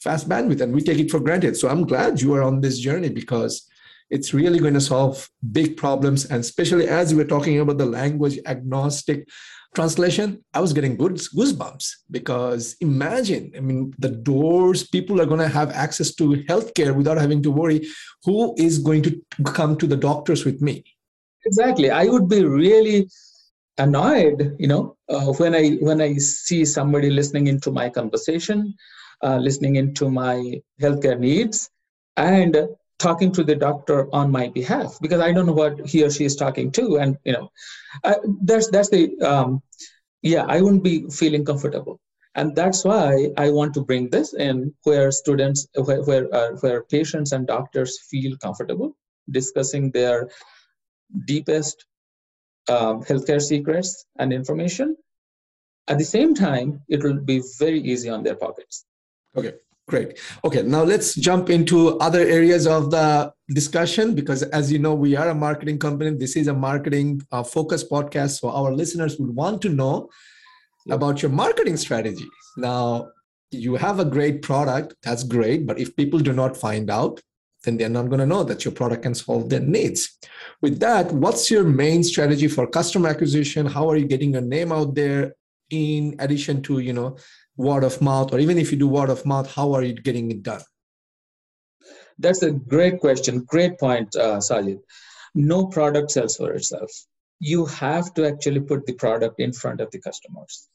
fast 0.00 0.28
bandwidth 0.28 0.60
and 0.60 0.74
we 0.74 0.82
take 0.82 0.98
it 0.98 1.10
for 1.10 1.20
granted. 1.20 1.56
So 1.56 1.68
i'm 1.68 1.84
glad 1.86 2.20
you 2.20 2.34
are 2.34 2.42
on 2.42 2.60
this 2.60 2.78
journey 2.78 3.08
because 3.08 3.68
it's 4.08 4.32
really 4.32 4.60
going 4.60 4.74
to 4.74 4.80
solve 4.80 5.28
big 5.50 5.76
problems. 5.76 6.26
And 6.26 6.40
especially 6.40 6.86
as 6.88 7.12
we 7.12 7.22
we're 7.22 7.28
talking 7.28 7.58
about 7.58 7.78
the 7.78 7.86
language 7.86 8.38
agnostic 8.46 9.28
translation 9.74 10.42
i 10.54 10.60
was 10.60 10.72
getting 10.72 10.96
good 10.96 11.16
goosebumps 11.36 11.86
because 12.10 12.76
imagine 12.80 13.52
i 13.58 13.60
mean 13.60 13.92
the 13.98 14.08
doors 14.08 14.88
people 14.88 15.20
are 15.20 15.26
going 15.26 15.44
to 15.46 15.56
have 15.60 15.70
access 15.72 16.14
to 16.14 16.24
healthcare 16.50 16.94
without 16.94 17.18
having 17.18 17.42
to 17.42 17.50
worry 17.50 17.86
who 18.24 18.54
is 18.56 18.78
going 18.78 19.02
to 19.02 19.12
come 19.58 19.76
to 19.76 19.86
the 19.86 20.00
doctors 20.08 20.46
with 20.46 20.62
me 20.62 20.82
exactly. 21.46 21.90
I 21.90 22.04
would 22.04 22.28
be 22.28 22.44
really 22.44 23.08
annoyed 23.78 24.56
you 24.58 24.66
know 24.66 24.96
uh, 25.08 25.32
when 25.34 25.54
i 25.54 25.70
when 25.88 26.00
i 26.00 26.14
see 26.14 26.64
somebody 26.64 27.10
listening 27.10 27.46
into 27.46 27.70
my 27.70 27.88
conversation 27.90 28.74
uh, 29.22 29.36
listening 29.36 29.76
into 29.76 30.10
my 30.10 30.60
healthcare 30.80 31.18
needs 31.18 31.68
and 32.16 32.56
talking 32.98 33.30
to 33.30 33.44
the 33.44 33.54
doctor 33.54 34.08
on 34.14 34.30
my 34.30 34.48
behalf 34.48 34.98
because 35.02 35.20
i 35.20 35.30
don't 35.32 35.46
know 35.46 35.52
what 35.52 35.78
he 35.86 36.02
or 36.02 36.10
she 36.10 36.24
is 36.24 36.36
talking 36.36 36.70
to 36.72 36.96
and 36.96 37.18
you 37.24 37.32
know 37.32 37.50
uh, 38.04 38.14
that's 38.44 38.70
that's 38.70 38.88
the 38.88 39.02
um, 39.20 39.60
yeah 40.22 40.44
i 40.48 40.60
wouldn't 40.60 40.84
be 40.84 41.06
feeling 41.10 41.44
comfortable. 41.44 42.00
And 42.38 42.54
that's 42.54 42.84
why 42.84 43.30
i 43.38 43.50
want 43.50 43.72
to 43.74 43.80
bring 43.80 44.10
this 44.10 44.34
in 44.34 44.74
where 44.84 45.10
students 45.10 45.66
where 45.86 46.02
where, 46.02 46.26
uh, 46.34 46.50
where 46.60 46.82
patients 46.84 47.32
and 47.32 47.46
doctors 47.46 47.98
feel 48.10 48.36
comfortable 48.42 48.94
discussing 49.30 49.90
their 49.92 50.28
deepest 51.26 51.84
um, 52.68 53.02
healthcare 53.02 53.40
secrets 53.40 54.06
and 54.18 54.32
information. 54.32 54.96
At 55.88 55.98
the 55.98 56.04
same 56.04 56.34
time, 56.34 56.80
it 56.88 57.02
will 57.02 57.20
be 57.20 57.42
very 57.58 57.80
easy 57.80 58.08
on 58.08 58.22
their 58.22 58.34
pockets. 58.34 58.84
Okay. 59.36 59.52
Great. 59.88 60.18
Okay, 60.44 60.62
now 60.62 60.82
let's 60.82 61.14
jump 61.14 61.48
into 61.48 61.96
other 62.00 62.18
areas 62.18 62.66
of 62.66 62.90
the 62.90 63.32
discussion 63.50 64.16
because, 64.16 64.42
as 64.42 64.72
you 64.72 64.80
know, 64.80 64.94
we 64.94 65.14
are 65.14 65.28
a 65.28 65.34
marketing 65.34 65.78
company. 65.78 66.10
This 66.10 66.34
is 66.34 66.48
a 66.48 66.52
marketing 66.52 67.22
uh, 67.30 67.44
focused 67.44 67.88
podcast. 67.88 68.40
So, 68.40 68.50
our 68.50 68.72
listeners 68.72 69.16
would 69.20 69.30
want 69.30 69.62
to 69.62 69.68
know 69.68 70.08
about 70.90 71.22
your 71.22 71.30
marketing 71.30 71.76
strategy. 71.76 72.26
Now, 72.56 73.10
you 73.52 73.76
have 73.76 74.00
a 74.00 74.04
great 74.04 74.42
product, 74.42 74.96
that's 75.04 75.22
great. 75.22 75.66
But 75.68 75.78
if 75.78 75.94
people 75.94 76.18
do 76.18 76.32
not 76.32 76.56
find 76.56 76.90
out, 76.90 77.20
then 77.66 77.76
they're 77.76 77.88
not 77.88 78.08
going 78.08 78.20
to 78.20 78.26
know 78.26 78.44
that 78.44 78.64
your 78.64 78.72
product 78.72 79.02
can 79.02 79.14
solve 79.14 79.50
their 79.50 79.60
needs. 79.60 80.16
With 80.62 80.80
that, 80.80 81.12
what's 81.12 81.50
your 81.50 81.64
main 81.64 82.02
strategy 82.02 82.48
for 82.48 82.66
customer 82.66 83.08
acquisition? 83.08 83.66
How 83.66 83.90
are 83.90 83.96
you 83.96 84.06
getting 84.06 84.32
your 84.32 84.42
name 84.42 84.72
out 84.72 84.94
there? 84.94 85.34
In 85.68 86.14
addition 86.20 86.62
to, 86.62 86.78
you 86.78 86.92
know, 86.92 87.16
word 87.56 87.82
of 87.82 88.00
mouth, 88.00 88.32
or 88.32 88.38
even 88.38 88.56
if 88.56 88.70
you 88.70 88.78
do 88.78 88.86
word 88.86 89.10
of 89.10 89.26
mouth, 89.26 89.52
how 89.52 89.72
are 89.74 89.82
you 89.82 89.94
getting 89.94 90.30
it 90.30 90.44
done? 90.44 90.62
That's 92.18 92.42
a 92.42 92.52
great 92.52 93.00
question. 93.00 93.40
Great 93.40 93.78
point, 93.78 94.14
uh, 94.14 94.38
Sajid. 94.38 94.78
No 95.34 95.66
product 95.66 96.12
sells 96.12 96.36
for 96.36 96.52
itself. 96.52 96.90
You 97.40 97.66
have 97.66 98.14
to 98.14 98.26
actually 98.26 98.60
put 98.60 98.86
the 98.86 98.94
product 98.94 99.40
in 99.40 99.52
front 99.52 99.80
of 99.80 99.90
the 99.90 100.00
customers. 100.00 100.68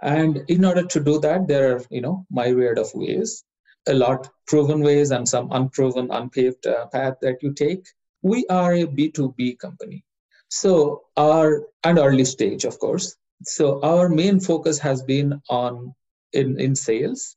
And 0.00 0.44
in 0.48 0.64
order 0.64 0.84
to 0.84 1.00
do 1.00 1.18
that, 1.20 1.48
there 1.48 1.76
are, 1.76 1.82
you 1.90 2.00
know, 2.00 2.24
myriad 2.30 2.78
of 2.78 2.90
ways, 2.94 3.44
a 3.88 3.94
lot 3.94 4.28
proven 4.46 4.80
ways 4.80 5.10
and 5.10 5.28
some 5.28 5.50
unproven, 5.52 6.10
unpaved 6.10 6.66
uh, 6.66 6.86
path 6.86 7.14
that 7.22 7.42
you 7.42 7.52
take. 7.52 7.86
We 8.22 8.46
are 8.48 8.74
a 8.74 8.86
B2B 8.86 9.58
company. 9.58 10.04
So 10.48 11.02
our, 11.16 11.66
and 11.84 11.98
early 11.98 12.24
stage, 12.24 12.64
of 12.64 12.78
course. 12.78 13.16
So 13.44 13.80
our 13.82 14.08
main 14.08 14.40
focus 14.40 14.78
has 14.78 15.02
been 15.02 15.40
on 15.48 15.94
in, 16.32 16.60
in 16.60 16.74
sales, 16.74 17.36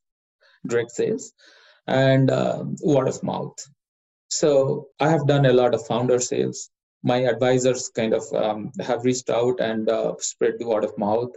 direct 0.66 0.90
sales, 0.92 1.32
and 1.86 2.30
uh, 2.30 2.64
word 2.82 3.08
of 3.08 3.22
mouth. 3.22 3.56
So 4.28 4.88
I 4.98 5.10
have 5.10 5.26
done 5.26 5.46
a 5.46 5.52
lot 5.52 5.74
of 5.74 5.86
founder 5.86 6.18
sales. 6.18 6.70
My 7.02 7.18
advisors 7.24 7.88
kind 7.88 8.14
of 8.14 8.24
um, 8.32 8.72
have 8.80 9.04
reached 9.04 9.30
out 9.30 9.60
and 9.60 9.88
uh, 9.88 10.14
spread 10.18 10.54
the 10.58 10.66
word 10.66 10.84
of 10.84 10.96
mouth. 10.98 11.32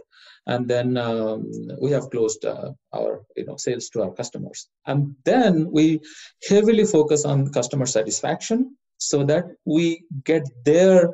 And 0.46 0.68
then 0.68 0.96
um, 0.96 1.50
we 1.80 1.90
have 1.90 2.10
closed 2.10 2.44
uh, 2.44 2.70
our 2.94 3.22
you 3.36 3.46
know 3.46 3.56
sales 3.56 3.88
to 3.90 4.02
our 4.02 4.12
customers. 4.12 4.68
And 4.86 5.16
then 5.24 5.70
we 5.70 6.00
heavily 6.48 6.84
focus 6.84 7.24
on 7.24 7.52
customer 7.52 7.86
satisfaction 7.86 8.76
so 8.98 9.24
that 9.24 9.44
we 9.64 10.04
get 10.24 10.48
their 10.64 11.10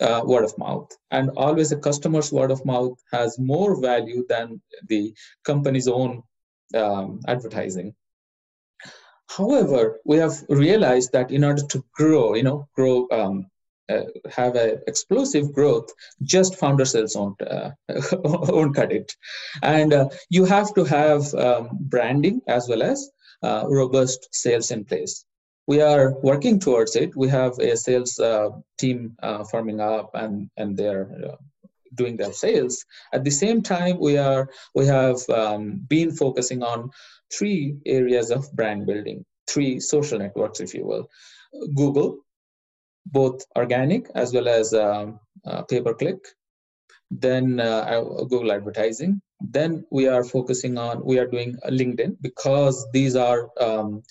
uh, 0.00 0.22
word 0.24 0.44
of 0.44 0.56
mouth. 0.58 0.90
And 1.10 1.30
always 1.36 1.72
a 1.72 1.78
customer's 1.78 2.30
word 2.32 2.50
of 2.50 2.64
mouth 2.64 2.98
has 3.12 3.38
more 3.38 3.80
value 3.80 4.24
than 4.28 4.60
the 4.88 5.14
company's 5.44 5.88
own 5.88 6.22
um, 6.74 7.20
advertising. 7.26 7.94
However 9.28 10.00
we 10.04 10.18
have 10.18 10.44
realized 10.48 11.12
that 11.12 11.30
in 11.30 11.44
order 11.44 11.62
to 11.66 11.84
grow 11.94 12.34
you 12.34 12.42
know 12.42 12.68
grow 12.74 13.08
um, 13.10 13.46
have 14.30 14.56
a 14.56 14.78
explosive 14.86 15.52
growth, 15.52 15.90
just 16.22 16.56
founder 16.56 16.84
sales 16.84 17.16
won't, 17.16 17.40
uh, 17.42 17.70
won't 18.12 18.74
cut 18.74 18.92
it. 18.92 19.12
And 19.62 19.92
uh, 19.92 20.08
you 20.30 20.44
have 20.44 20.74
to 20.74 20.84
have 20.84 21.32
um, 21.34 21.68
branding 21.72 22.40
as 22.48 22.68
well 22.68 22.82
as 22.82 23.10
uh, 23.42 23.64
robust 23.68 24.28
sales 24.32 24.70
in 24.70 24.84
place. 24.84 25.24
We 25.66 25.80
are 25.80 26.12
working 26.22 26.60
towards 26.60 26.94
it. 26.94 27.16
We 27.16 27.28
have 27.28 27.58
a 27.58 27.76
sales 27.76 28.18
uh, 28.18 28.50
team 28.78 29.16
uh, 29.22 29.44
forming 29.44 29.80
up 29.80 30.10
and, 30.14 30.50
and 30.56 30.76
they're 30.76 31.36
doing 31.94 32.16
their 32.16 32.32
sales. 32.32 32.84
At 33.12 33.24
the 33.24 33.30
same 33.30 33.62
time, 33.62 33.98
we 33.98 34.18
are 34.18 34.48
we 34.74 34.86
have 34.86 35.18
um, 35.30 35.84
been 35.88 36.10
focusing 36.10 36.62
on 36.62 36.90
three 37.32 37.76
areas 37.86 38.30
of 38.30 38.50
brand 38.52 38.86
building, 38.86 39.24
three 39.48 39.80
social 39.80 40.18
networks, 40.18 40.60
if 40.60 40.74
you 40.74 40.86
will. 40.86 41.08
Google, 41.74 42.23
both 43.06 43.44
organic 43.56 44.10
as 44.14 44.32
well 44.32 44.48
as 44.48 44.72
um, 44.74 45.20
uh, 45.44 45.62
pay 45.62 45.80
per 45.80 45.94
click. 45.94 46.18
Then 47.10 47.60
uh, 47.60 48.00
Google 48.00 48.52
advertising. 48.52 49.20
Then 49.40 49.84
we 49.90 50.08
are 50.08 50.24
focusing 50.24 50.78
on 50.78 51.04
we 51.04 51.18
are 51.18 51.26
doing 51.26 51.56
LinkedIn 51.68 52.16
because 52.20 52.86
these 52.92 53.14
are 53.14 53.50
um, 53.60 54.02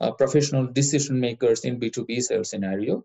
uh, 0.00 0.12
professional 0.12 0.66
decision 0.66 1.18
makers 1.18 1.64
in 1.64 1.80
B2B 1.80 2.22
sales 2.22 2.50
scenario. 2.50 3.04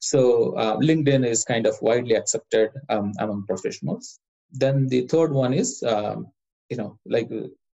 So 0.00 0.54
uh, 0.54 0.76
LinkedIn 0.78 1.26
is 1.26 1.44
kind 1.44 1.66
of 1.66 1.80
widely 1.82 2.14
accepted 2.14 2.70
um, 2.88 3.12
among 3.18 3.46
professionals. 3.46 4.18
Then 4.52 4.86
the 4.88 5.02
third 5.02 5.32
one 5.32 5.52
is, 5.52 5.82
um, 5.82 6.28
you 6.70 6.76
know, 6.76 6.98
like 7.06 7.30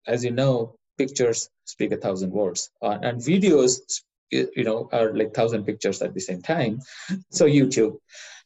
as 0.07 0.23
you 0.23 0.31
know, 0.31 0.75
pictures 0.97 1.49
speak 1.65 1.91
a 1.91 1.97
thousand 1.97 2.31
words, 2.31 2.69
uh, 2.81 2.97
and 3.01 3.21
videos 3.21 3.79
you 4.31 4.63
know 4.63 4.89
are 4.91 5.13
like 5.13 5.33
thousand 5.33 5.65
pictures 5.65 6.01
at 6.01 6.13
the 6.13 6.19
same 6.21 6.41
time. 6.41 6.79
So 7.31 7.45
youtube 7.45 7.97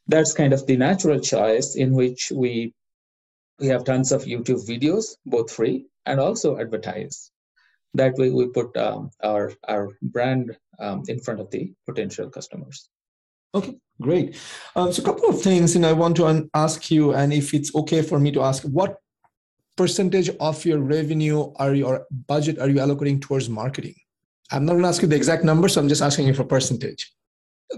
that's 0.06 0.34
kind 0.34 0.52
of 0.52 0.66
the 0.66 0.76
natural 0.76 1.20
choice 1.20 1.76
in 1.76 1.92
which 1.92 2.30
we 2.34 2.74
we 3.58 3.68
have 3.68 3.84
tons 3.84 4.12
of 4.12 4.24
youtube 4.24 4.66
videos 4.68 5.16
both 5.24 5.50
free 5.50 5.86
and 6.04 6.20
also 6.20 6.58
advertise 6.58 7.30
that 7.94 8.16
way 8.16 8.30
we 8.30 8.48
put 8.48 8.76
um, 8.76 9.10
our 9.22 9.52
our 9.68 9.90
brand 10.02 10.56
um, 10.78 11.04
in 11.08 11.20
front 11.20 11.40
of 11.40 11.50
the 11.50 11.72
potential 11.86 12.28
customers. 12.28 12.90
Okay 13.54 13.76
great. 14.00 14.36
Um, 14.74 14.92
so 14.92 15.02
a 15.02 15.04
couple 15.04 15.28
of 15.28 15.40
things 15.40 15.76
and 15.76 15.86
i 15.86 15.92
want 15.92 16.16
to 16.16 16.50
ask 16.54 16.90
you 16.90 17.14
and 17.14 17.32
if 17.32 17.54
it's 17.54 17.74
okay 17.74 18.02
for 18.02 18.18
me 18.18 18.32
to 18.32 18.42
ask 18.42 18.62
what 18.64 18.98
percentage 19.76 20.30
of 20.40 20.64
your 20.64 20.78
revenue 20.78 21.52
are 21.56 21.74
your 21.74 22.06
budget 22.26 22.58
are 22.58 22.68
you 22.68 22.76
allocating 22.76 23.20
towards 23.20 23.48
marketing 23.48 23.94
I'm 24.54 24.64
not 24.64 24.72
going 24.72 24.82
to 24.82 24.88
ask 24.88 25.02
you 25.02 25.08
the 25.08 25.16
exact 25.16 25.42
number, 25.42 25.68
so 25.68 25.80
I'm 25.80 25.88
just 25.88 26.00
asking 26.00 26.28
you 26.28 26.34
for 26.34 26.44
percentage. 26.44 27.12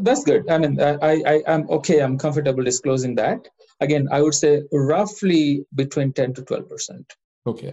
That's 0.00 0.24
good. 0.24 0.48
I 0.50 0.58
mean, 0.58 0.78
uh, 0.78 0.98
I, 1.00 1.22
I, 1.26 1.42
I'm 1.48 1.68
okay. 1.70 2.00
I'm 2.00 2.18
comfortable 2.18 2.62
disclosing 2.62 3.14
that. 3.14 3.48
Again, 3.80 4.08
I 4.12 4.20
would 4.20 4.34
say 4.34 4.62
roughly 4.72 5.64
between 5.74 6.12
10 6.12 6.34
to 6.34 6.42
12 6.42 6.68
percent. 6.68 7.12
Okay. 7.46 7.72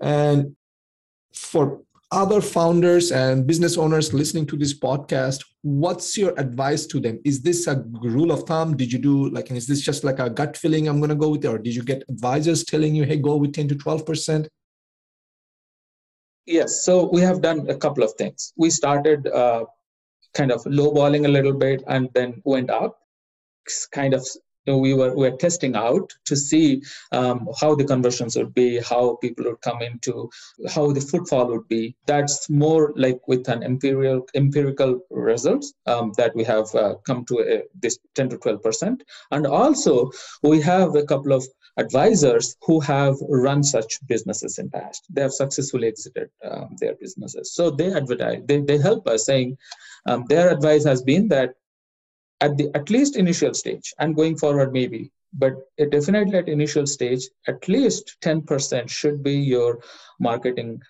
And 0.00 0.56
for 1.32 1.82
other 2.10 2.40
founders 2.40 3.12
and 3.12 3.46
business 3.46 3.78
owners 3.78 4.12
listening 4.12 4.46
to 4.46 4.56
this 4.56 4.76
podcast, 4.76 5.44
what's 5.62 6.18
your 6.18 6.34
advice 6.36 6.86
to 6.86 6.98
them? 6.98 7.20
Is 7.24 7.42
this 7.42 7.68
a 7.68 7.84
rule 8.02 8.32
of 8.32 8.42
thumb? 8.42 8.76
Did 8.76 8.92
you 8.92 8.98
do 8.98 9.30
like, 9.30 9.52
is 9.52 9.68
this 9.68 9.82
just 9.82 10.02
like 10.02 10.18
a 10.18 10.28
gut 10.28 10.56
feeling 10.56 10.88
I'm 10.88 10.98
going 10.98 11.10
to 11.10 11.14
go 11.14 11.28
with 11.28 11.44
it? 11.44 11.48
Or 11.48 11.58
did 11.58 11.76
you 11.76 11.84
get 11.84 12.02
advisors 12.08 12.64
telling 12.64 12.96
you, 12.96 13.04
hey, 13.04 13.18
go 13.18 13.36
with 13.36 13.52
10 13.52 13.68
to 13.68 13.74
12%? 13.76 14.48
Yes, 16.46 16.84
so 16.84 17.08
we 17.12 17.20
have 17.20 17.42
done 17.42 17.68
a 17.68 17.76
couple 17.76 18.02
of 18.02 18.12
things. 18.14 18.52
We 18.56 18.70
started 18.70 19.28
uh, 19.28 19.64
kind 20.34 20.50
of 20.50 20.62
lowballing 20.64 21.24
a 21.26 21.28
little 21.28 21.52
bit 21.52 21.82
and 21.86 22.08
then 22.14 22.40
went 22.44 22.70
up, 22.70 22.98
kind 23.92 24.14
of 24.14 24.26
we 24.66 24.94
were 24.94 25.14
we 25.14 25.30
were 25.30 25.36
testing 25.36 25.74
out 25.74 26.12
to 26.26 26.36
see 26.36 26.82
um, 27.12 27.48
how 27.60 27.74
the 27.74 27.84
conversions 27.84 28.36
would 28.36 28.54
be, 28.54 28.80
how 28.80 29.16
people 29.16 29.44
would 29.46 29.60
come 29.62 29.82
into, 29.82 30.30
how 30.68 30.92
the 30.92 31.00
footfall 31.00 31.46
would 31.46 31.66
be. 31.68 31.96
That's 32.06 32.48
more 32.50 32.92
like 32.96 33.26
with 33.26 33.48
an 33.48 33.62
empirical 33.62 34.26
empirical 34.34 35.00
results 35.10 35.72
um, 35.86 36.12
that 36.16 36.34
we 36.34 36.44
have 36.44 36.74
uh, 36.74 36.94
come 37.06 37.24
to 37.26 37.40
a, 37.40 37.62
this 37.80 37.98
10 38.14 38.30
to 38.30 38.38
12 38.38 38.62
percent, 38.62 39.02
and 39.30 39.46
also 39.46 40.10
we 40.42 40.60
have 40.60 40.94
a 40.94 41.04
couple 41.04 41.32
of 41.32 41.44
advisors 41.76 42.56
who 42.62 42.80
have 42.80 43.16
run 43.28 43.62
such 43.62 44.06
businesses 44.06 44.58
in 44.58 44.68
past. 44.68 45.06
They 45.08 45.22
have 45.22 45.32
successfully 45.32 45.88
exited 45.88 46.28
um, 46.44 46.76
their 46.80 46.94
businesses, 46.94 47.54
so 47.54 47.70
they 47.70 47.92
advertise. 47.92 48.42
They 48.46 48.60
they 48.60 48.78
help 48.78 49.06
us 49.06 49.24
saying. 49.26 49.56
Um, 50.06 50.24
their 50.30 50.50
advice 50.50 50.82
has 50.86 51.02
been 51.02 51.28
that 51.28 51.56
at 52.40 52.56
the 52.56 52.70
at 52.74 52.90
least 52.90 53.16
initial 53.16 53.54
stage 53.54 53.92
and 53.98 54.16
going 54.16 54.36
forward 54.36 54.72
maybe 54.72 55.10
but 55.32 55.54
definitely 55.90 56.38
at 56.38 56.48
initial 56.48 56.86
stage 56.86 57.28
at 57.46 57.68
least 57.68 58.16
10% 58.22 58.88
should 58.88 59.22
be 59.22 59.34
your 59.34 59.80
marketing 60.18 60.80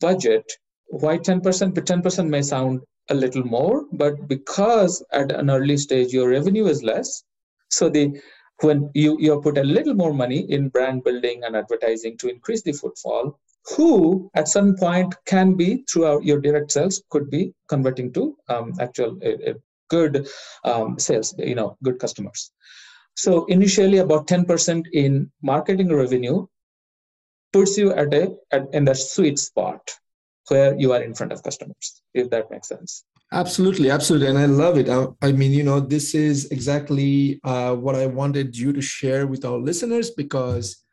budget. 0.00 0.44
Why 0.86 1.18
10% 1.18 1.74
but 1.74 1.86
10% 1.86 2.28
may 2.28 2.42
sound 2.42 2.80
a 3.10 3.14
little 3.14 3.44
more 3.44 3.84
but 3.92 4.28
because 4.28 5.04
at 5.12 5.30
an 5.32 5.50
early 5.50 5.76
stage 5.76 6.12
your 6.12 6.30
revenue 6.30 6.66
is 6.66 6.82
less. 6.82 7.22
So 7.70 7.88
the 7.88 8.20
when 8.60 8.90
you 8.94 9.16
you 9.20 9.40
put 9.40 9.58
a 9.58 9.64
little 9.64 9.94
more 9.94 10.12
money 10.12 10.40
in 10.50 10.68
brand 10.68 11.02
building 11.04 11.42
and 11.44 11.56
advertising 11.56 12.16
to 12.18 12.28
increase 12.28 12.62
the 12.62 12.72
footfall 12.72 13.38
who 13.76 14.30
at 14.34 14.46
some 14.46 14.76
point 14.76 15.14
can 15.26 15.54
be 15.54 15.84
throughout 15.90 16.24
your 16.24 16.40
direct 16.40 16.70
sales 16.70 17.02
could 17.10 17.30
be 17.30 17.52
converting 17.68 18.12
to 18.12 18.36
um, 18.48 18.72
actual 18.78 19.18
uh, 19.24 19.54
good 19.88 20.26
um, 20.64 20.98
sales, 20.98 21.34
you 21.38 21.54
know, 21.54 21.76
good 21.82 21.98
customers. 21.98 22.50
So 23.16 23.44
initially, 23.46 23.98
about 23.98 24.26
10% 24.26 24.84
in 24.92 25.30
marketing 25.42 25.94
revenue 25.94 26.46
puts 27.52 27.78
you 27.78 27.92
at 27.92 28.12
a 28.12 28.34
at, 28.50 28.66
in 28.72 28.84
the 28.84 28.94
sweet 28.94 29.38
spot 29.38 29.80
where 30.48 30.74
you 30.76 30.92
are 30.92 31.02
in 31.02 31.14
front 31.14 31.32
of 31.32 31.42
customers. 31.42 32.02
If 32.12 32.30
that 32.30 32.50
makes 32.50 32.68
sense. 32.68 33.04
Absolutely, 33.32 33.90
absolutely, 33.90 34.28
and 34.28 34.38
I 34.38 34.46
love 34.46 34.76
it. 34.76 34.88
I, 34.88 35.06
I 35.22 35.32
mean, 35.32 35.52
you 35.52 35.62
know, 35.62 35.80
this 35.80 36.14
is 36.14 36.50
exactly 36.50 37.40
uh, 37.42 37.74
what 37.74 37.94
I 37.94 38.06
wanted 38.06 38.56
you 38.56 38.72
to 38.72 38.82
share 38.82 39.26
with 39.26 39.44
our 39.44 39.58
listeners 39.58 40.10
because 40.10 40.84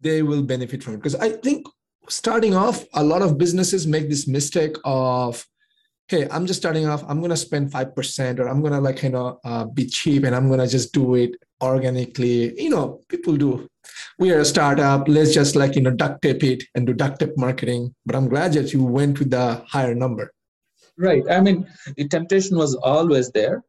they 0.00 0.22
will 0.22 0.42
benefit 0.42 0.82
from 0.82 0.94
it. 0.94 0.96
Because 0.98 1.14
I 1.14 1.30
think 1.30 1.66
starting 2.08 2.54
off, 2.54 2.84
a 2.94 3.04
lot 3.04 3.22
of 3.22 3.38
businesses 3.38 3.86
make 3.86 4.08
this 4.08 4.26
mistake 4.26 4.76
of, 4.84 5.46
hey, 6.08 6.28
I'm 6.30 6.46
just 6.46 6.60
starting 6.60 6.86
off. 6.86 7.04
I'm 7.08 7.20
gonna 7.20 7.36
spend 7.36 7.72
five 7.72 7.94
percent, 7.94 8.40
or 8.40 8.48
I'm 8.48 8.62
gonna 8.62 8.80
like 8.80 9.02
you 9.02 9.10
know 9.10 9.40
uh, 9.44 9.64
be 9.64 9.86
cheap, 9.86 10.24
and 10.24 10.34
I'm 10.34 10.48
gonna 10.48 10.66
just 10.66 10.92
do 10.92 11.14
it 11.14 11.36
organically. 11.62 12.60
You 12.60 12.70
know, 12.70 13.00
people 13.08 13.36
do. 13.36 13.68
We 14.18 14.30
are 14.32 14.40
a 14.40 14.44
startup. 14.44 15.08
Let's 15.08 15.34
just 15.34 15.56
like 15.56 15.74
you 15.76 15.82
know 15.82 15.90
duct 15.90 16.22
tape 16.22 16.44
it 16.44 16.64
and 16.74 16.86
do 16.86 16.92
duct 16.92 17.20
tape 17.20 17.36
marketing. 17.36 17.94
But 18.06 18.16
I'm 18.16 18.28
glad 18.28 18.52
that 18.54 18.72
you 18.72 18.84
went 18.84 19.18
with 19.18 19.30
the 19.30 19.64
higher 19.68 19.94
number. 19.94 20.32
Right. 20.98 21.24
I 21.30 21.40
mean, 21.40 21.66
the 21.96 22.06
temptation 22.06 22.56
was 22.56 22.74
always 22.74 23.30
there 23.30 23.64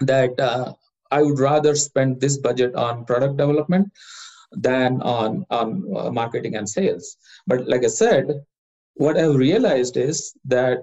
that 0.00 0.38
uh, 0.38 0.74
I 1.10 1.22
would 1.22 1.38
rather 1.38 1.74
spend 1.74 2.20
this 2.20 2.36
budget 2.36 2.74
on 2.74 3.04
product 3.04 3.36
development 3.36 3.90
than 4.52 5.00
on 5.02 5.46
on 5.50 5.84
uh, 5.96 6.10
marketing 6.10 6.56
and 6.56 6.68
sales. 6.68 7.16
But 7.46 7.66
like 7.66 7.84
I 7.84 7.88
said, 7.88 8.44
what 8.94 9.16
I've 9.16 9.34
realized 9.34 9.96
is 9.96 10.34
that 10.44 10.78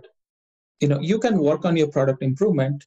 you 0.84 0.90
know 0.92 1.00
you 1.12 1.18
can 1.26 1.38
work 1.50 1.66
on 1.70 1.78
your 1.82 1.92
product 1.96 2.24
improvement 2.30 2.86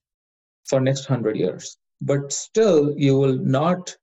for 0.68 0.80
next 0.80 1.06
hundred 1.06 1.36
years, 1.36 1.76
but 2.00 2.32
still 2.32 2.94
you 3.06 3.16
will 3.20 3.38
not 3.58 3.96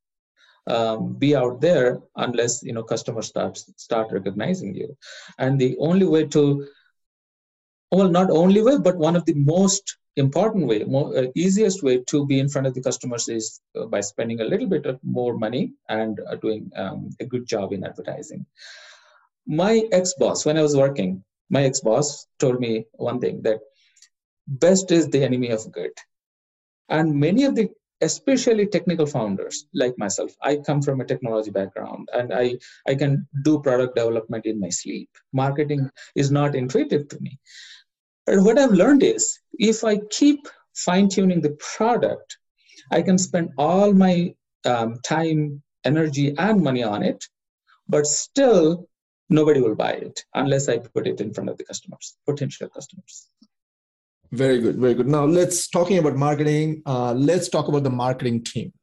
um, 0.75 1.13
be 1.23 1.35
out 1.35 1.59
there 1.61 1.99
unless 2.15 2.63
you 2.63 2.73
know 2.73 2.83
customers 2.83 3.27
start 3.27 3.57
start 3.87 4.11
recognizing 4.11 4.73
you. 4.73 4.95
And 5.37 5.59
the 5.59 5.75
only 5.89 6.07
way 6.07 6.23
to 6.37 6.67
well, 7.91 8.09
not 8.09 8.31
only 8.31 8.63
way, 8.63 8.77
but 8.79 8.97
one 8.97 9.15
of 9.15 9.25
the 9.25 9.35
most 9.35 9.97
important 10.15 10.65
way, 10.67 10.79
more 10.83 11.15
uh, 11.17 11.27
easiest 11.35 11.83
way 11.83 11.99
to 12.11 12.25
be 12.25 12.39
in 12.39 12.49
front 12.49 12.67
of 12.67 12.73
the 12.73 12.81
customers 12.81 13.27
is 13.27 13.61
uh, 13.79 13.85
by 13.85 14.01
spending 14.01 14.41
a 14.41 14.49
little 14.51 14.67
bit 14.67 14.87
of 14.87 14.99
more 15.03 15.37
money 15.37 15.73
and 15.89 16.19
uh, 16.27 16.35
doing 16.35 16.71
um, 16.75 17.09
a 17.19 17.25
good 17.25 17.45
job 17.45 17.73
in 17.73 17.83
advertising. 17.83 18.45
My 19.45 19.87
ex-boss, 19.91 20.45
when 20.45 20.57
I 20.57 20.61
was 20.61 20.75
working, 20.75 21.23
my 21.49 21.63
ex-boss 21.63 22.25
told 22.39 22.59
me 22.59 22.85
one 22.93 23.19
thing 23.19 23.41
that 23.43 23.59
best 24.47 24.91
is 24.91 25.09
the 25.09 25.23
enemy 25.23 25.49
of 25.49 25.71
good. 25.71 25.91
And 26.89 27.15
many 27.15 27.45
of 27.45 27.55
the 27.55 27.69
especially 28.01 28.65
technical 28.65 29.05
founders 29.05 29.65
like 29.73 29.97
myself 29.97 30.31
i 30.41 30.57
come 30.57 30.81
from 30.81 30.99
a 30.99 31.05
technology 31.05 31.51
background 31.51 32.09
and 32.13 32.33
i 32.33 32.53
i 32.85 32.93
can 32.93 33.25
do 33.45 33.61
product 33.61 33.95
development 33.95 34.45
in 34.45 34.59
my 34.59 34.67
sleep 34.67 35.09
marketing 35.31 35.89
is 36.13 36.29
not 36.29 36.53
intuitive 36.53 37.07
to 37.07 37.17
me 37.21 37.39
but 38.25 38.39
what 38.39 38.57
I've 38.57 38.71
learned 38.71 39.03
is 39.03 39.39
if 39.59 39.83
I 39.83 39.97
keep 40.09 40.47
fine 40.73 41.09
tuning 41.09 41.41
the 41.41 41.57
product, 41.75 42.37
I 42.91 43.01
can 43.01 43.17
spend 43.17 43.51
all 43.57 43.93
my 43.93 44.33
um, 44.65 44.99
time, 45.03 45.61
energy, 45.83 46.33
and 46.37 46.61
money 46.61 46.83
on 46.83 47.03
it, 47.03 47.23
but 47.87 48.07
still 48.07 48.87
nobody 49.29 49.59
will 49.59 49.75
buy 49.75 49.93
it 49.93 50.23
unless 50.35 50.69
I 50.69 50.77
put 50.77 51.07
it 51.07 51.19
in 51.19 51.33
front 51.33 51.49
of 51.49 51.57
the 51.57 51.65
customers, 51.65 52.15
potential 52.25 52.69
customers. 52.69 53.27
Very 54.33 54.59
good, 54.59 54.77
very 54.77 54.95
good. 54.95 55.07
Now 55.07 55.25
let's 55.25 55.67
talking 55.67 55.99
about 55.99 56.15
marketing. 56.15 56.81
Uh, 56.87 57.13
let's 57.13 57.49
talk 57.49 57.67
about 57.67 57.83
the 57.83 57.91
marketing 57.91 58.43
team. 58.43 58.73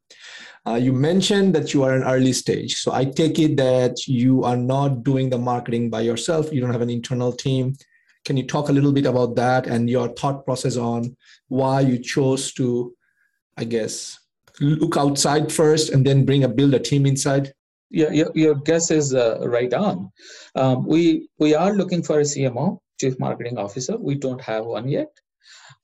Uh, 0.65 0.75
you 0.75 0.93
mentioned 0.93 1.53
that 1.53 1.73
you 1.73 1.83
are 1.83 1.93
an 1.93 2.03
early 2.03 2.31
stage, 2.31 2.75
so 2.75 2.93
I 2.93 3.03
take 3.03 3.37
it 3.37 3.57
that 3.57 4.07
you 4.07 4.45
are 4.45 4.55
not 4.55 5.03
doing 5.03 5.29
the 5.29 5.37
marketing 5.37 5.89
by 5.89 6.01
yourself. 6.01 6.53
You 6.53 6.61
don't 6.61 6.71
have 6.71 6.81
an 6.81 6.89
internal 6.89 7.33
team. 7.33 7.75
Can 8.23 8.37
you 8.37 8.47
talk 8.47 8.69
a 8.69 8.71
little 8.71 8.93
bit 8.93 9.05
about 9.05 9.35
that 9.35 9.67
and 9.67 9.89
your 9.89 10.07
thought 10.13 10.45
process 10.45 10.77
on 10.77 11.17
why 11.49 11.81
you 11.81 11.99
chose 11.99 12.53
to, 12.53 12.95
I 13.57 13.65
guess, 13.65 14.17
look 14.61 14.95
outside 14.95 15.51
first 15.51 15.89
and 15.89 16.05
then 16.05 16.23
bring 16.23 16.45
a 16.45 16.47
build 16.47 16.75
a 16.75 16.79
team 16.79 17.05
inside? 17.05 17.51
Yeah, 17.89 18.11
your, 18.11 18.31
your 18.35 18.55
guess 18.55 18.89
is 18.89 19.13
uh, 19.13 19.39
right 19.49 19.73
on. 19.73 20.13
Um, 20.55 20.87
we 20.87 21.27
we 21.39 21.55
are 21.55 21.73
looking 21.73 22.03
for 22.03 22.19
a 22.19 22.23
CMO, 22.23 22.79
Chief 23.01 23.19
Marketing 23.19 23.57
Officer. 23.57 23.97
We 23.97 24.15
don't 24.15 24.39
have 24.39 24.63
one 24.63 24.87
yet. 24.87 25.11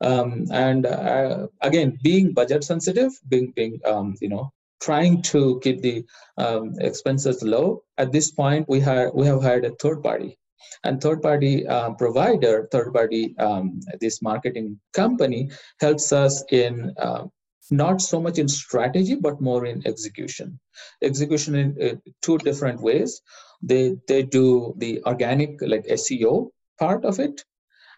Um, 0.01 0.45
and 0.51 0.85
uh, 0.85 1.47
again, 1.61 1.97
being 2.03 2.33
budget 2.33 2.63
sensitive, 2.63 3.11
being 3.27 3.51
being 3.55 3.79
um, 3.85 4.15
you 4.21 4.29
know 4.29 4.51
trying 4.79 5.21
to 5.23 5.59
keep 5.63 5.81
the 5.81 6.05
um, 6.37 6.73
expenses 6.79 7.41
low. 7.41 7.83
At 7.97 8.11
this 8.11 8.31
point, 8.31 8.69
we 8.69 8.79
have 8.81 9.13
we 9.13 9.25
have 9.25 9.41
hired 9.41 9.65
a 9.65 9.75
third 9.75 10.03
party 10.03 10.37
and 10.83 11.01
third 11.01 11.21
party 11.21 11.67
uh, 11.67 11.91
provider 11.91 12.67
third 12.71 12.93
party 12.93 13.35
um, 13.37 13.79
this 13.99 14.21
marketing 14.21 14.79
company 14.93 15.49
helps 15.79 16.11
us 16.11 16.43
in 16.51 16.93
uh, 16.97 17.23
not 17.69 18.01
so 18.01 18.19
much 18.21 18.37
in 18.37 18.47
strategy 18.47 19.15
but 19.15 19.41
more 19.41 19.65
in 19.65 19.85
execution 19.85 20.59
execution 21.03 21.55
in 21.55 21.75
uh, 21.81 21.95
two 22.21 22.37
different 22.39 22.81
ways 22.81 23.21
they 23.61 23.95
they 24.07 24.23
do 24.23 24.73
the 24.77 25.01
organic 25.05 25.59
like 25.61 25.85
seo 25.87 26.49
part 26.79 27.03
of 27.05 27.19
it 27.19 27.43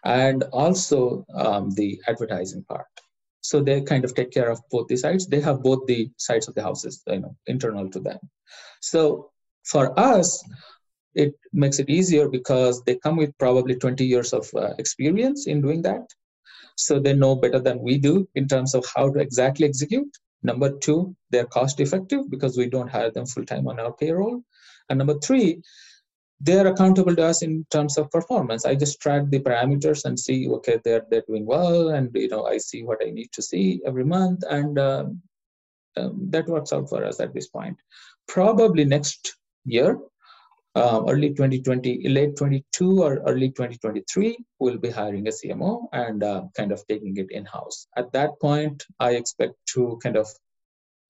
and 0.04 0.42
also 0.52 1.24
um, 1.34 1.70
the 1.72 2.00
advertising 2.06 2.64
part. 2.64 2.86
So 3.42 3.62
they 3.62 3.80
kind 3.80 4.04
of 4.04 4.14
take 4.14 4.30
care 4.30 4.50
of 4.50 4.60
both 4.70 4.88
the 4.88 4.96
sides. 4.96 5.26
They 5.26 5.40
have 5.40 5.62
both 5.62 5.86
the 5.86 6.10
sides 6.18 6.48
of 6.48 6.54
the 6.54 6.62
houses 6.62 7.02
you 7.06 7.20
know 7.20 7.36
internal 7.46 7.88
to 7.90 8.00
them. 8.00 8.18
So 8.80 9.30
for 9.64 9.98
us 9.98 10.42
it 11.14 11.34
makes 11.52 11.78
it 11.78 11.90
easier 11.90 12.28
because 12.28 12.82
they 12.84 12.96
come 12.96 13.16
with 13.16 13.36
probably 13.38 13.74
20 13.74 14.04
years 14.06 14.32
of 14.32 14.48
uh, 14.54 14.74
experience 14.78 15.46
in 15.48 15.60
doing 15.60 15.82
that. 15.82 16.06
So 16.76 17.00
they 17.00 17.14
know 17.14 17.34
better 17.34 17.58
than 17.58 17.80
we 17.80 17.98
do 17.98 18.28
in 18.36 18.46
terms 18.46 18.74
of 18.74 18.86
how 18.94 19.10
to 19.10 19.18
exactly 19.18 19.66
execute. 19.66 20.16
Number 20.42 20.70
two 20.78 21.16
they're 21.30 21.46
cost 21.46 21.80
effective 21.80 22.30
because 22.30 22.56
we 22.56 22.68
don't 22.68 22.90
hire 22.90 23.10
them 23.10 23.26
full 23.26 23.44
time 23.44 23.66
on 23.68 23.80
our 23.80 23.92
payroll. 23.92 24.42
And 24.88 24.98
number 24.98 25.18
three 25.18 25.62
they're 26.40 26.68
accountable 26.68 27.14
to 27.14 27.24
us 27.24 27.42
in 27.42 27.64
terms 27.70 27.98
of 27.98 28.10
performance 28.10 28.64
i 28.64 28.74
just 28.74 29.00
track 29.00 29.22
the 29.28 29.40
parameters 29.40 30.04
and 30.04 30.18
see 30.18 30.48
okay 30.48 30.78
they're 30.84 31.04
they're 31.10 31.28
doing 31.28 31.46
well 31.46 31.90
and 31.90 32.10
you 32.14 32.28
know 32.28 32.44
i 32.46 32.56
see 32.56 32.82
what 32.82 32.98
i 33.06 33.10
need 33.10 33.30
to 33.32 33.42
see 33.42 33.80
every 33.86 34.04
month 34.04 34.42
and 34.50 34.78
um, 34.78 35.20
um, 35.96 36.28
that 36.30 36.46
works 36.46 36.72
out 36.72 36.88
for 36.88 37.04
us 37.04 37.20
at 37.20 37.34
this 37.34 37.48
point 37.48 37.76
probably 38.26 38.84
next 38.84 39.36
year 39.64 39.98
uh, 40.76 41.02
early 41.08 41.30
2020, 41.30 42.08
late 42.08 42.36
22 42.36 43.02
or 43.02 43.16
early 43.26 43.48
2023, 43.48 44.38
we'll 44.60 44.78
be 44.78 44.90
hiring 44.90 45.26
a 45.26 45.30
CMO 45.30 45.88
and 45.92 46.22
uh, 46.22 46.42
kind 46.56 46.70
of 46.70 46.86
taking 46.86 47.16
it 47.16 47.30
in 47.30 47.44
house. 47.44 47.88
At 47.96 48.12
that 48.12 48.38
point, 48.40 48.84
I 49.00 49.12
expect 49.12 49.54
to 49.74 49.98
kind 50.02 50.16
of 50.16 50.28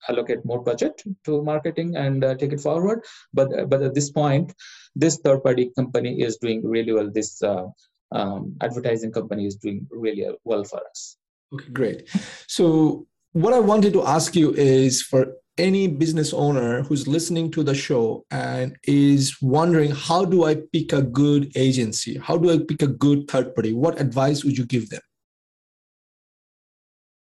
allocate 0.08 0.44
more 0.44 0.62
budget 0.62 1.02
to 1.24 1.42
marketing 1.42 1.96
and 1.96 2.24
uh, 2.24 2.34
take 2.36 2.52
it 2.52 2.60
forward. 2.60 3.04
But 3.34 3.58
uh, 3.58 3.66
but 3.66 3.82
at 3.82 3.94
this 3.94 4.10
point, 4.10 4.54
this 4.96 5.18
third 5.18 5.42
party 5.42 5.70
company 5.76 6.22
is 6.22 6.36
doing 6.36 6.62
really 6.64 6.92
well. 6.92 7.10
This 7.10 7.42
uh, 7.42 7.66
um, 8.12 8.56
advertising 8.60 9.12
company 9.12 9.46
is 9.46 9.56
doing 9.56 9.86
really 9.90 10.26
well 10.44 10.64
for 10.64 10.80
us. 10.90 11.16
Okay, 11.52 11.70
great. 11.70 12.08
So 12.46 13.06
what 13.32 13.52
I 13.52 13.60
wanted 13.60 13.92
to 13.94 14.04
ask 14.04 14.34
you 14.34 14.52
is 14.54 15.02
for 15.02 15.34
any 15.58 15.88
business 15.88 16.32
owner 16.32 16.82
who's 16.82 17.06
listening 17.06 17.50
to 17.52 17.62
the 17.62 17.74
show 17.74 18.24
and 18.30 18.76
is 18.84 19.36
wondering 19.42 19.90
how 19.90 20.24
do 20.24 20.44
I 20.44 20.56
pick 20.72 20.92
a 20.92 21.02
good 21.02 21.52
agency? 21.56 22.18
How 22.18 22.36
do 22.36 22.50
I 22.50 22.58
pick 22.58 22.82
a 22.82 22.86
good 22.86 23.28
third 23.28 23.54
party? 23.54 23.72
What 23.72 24.00
advice 24.00 24.42
would 24.44 24.56
you 24.56 24.66
give 24.66 24.88
them? 24.88 25.02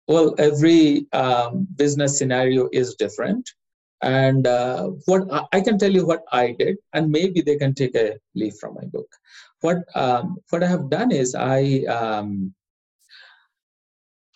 Well, 0.08 0.36
every 0.38 1.08
um, 1.13 1.67
business 1.75 2.17
scenario 2.17 2.69
is 2.71 2.95
different. 2.95 3.49
And 4.01 4.45
uh, 4.45 4.89
what 5.05 5.47
I 5.51 5.62
can 5.62 5.77
tell 5.77 5.91
you 5.91 6.05
what 6.05 6.23
I 6.31 6.51
did, 6.51 6.77
and 6.93 7.12
maybe 7.12 7.41
they 7.41 7.58
can 7.58 7.73
take 7.73 7.95
a 7.95 8.17
leaf 8.36 8.55
from 8.60 8.75
my 8.75 8.86
book. 8.86 9.08
What 9.62 9.77
um, 9.95 10.38
what 10.49 10.63
I 10.63 10.67
have 10.67 10.89
done 10.89 11.12
is 11.12 11.34
I 11.34 11.84
um, 11.89 12.53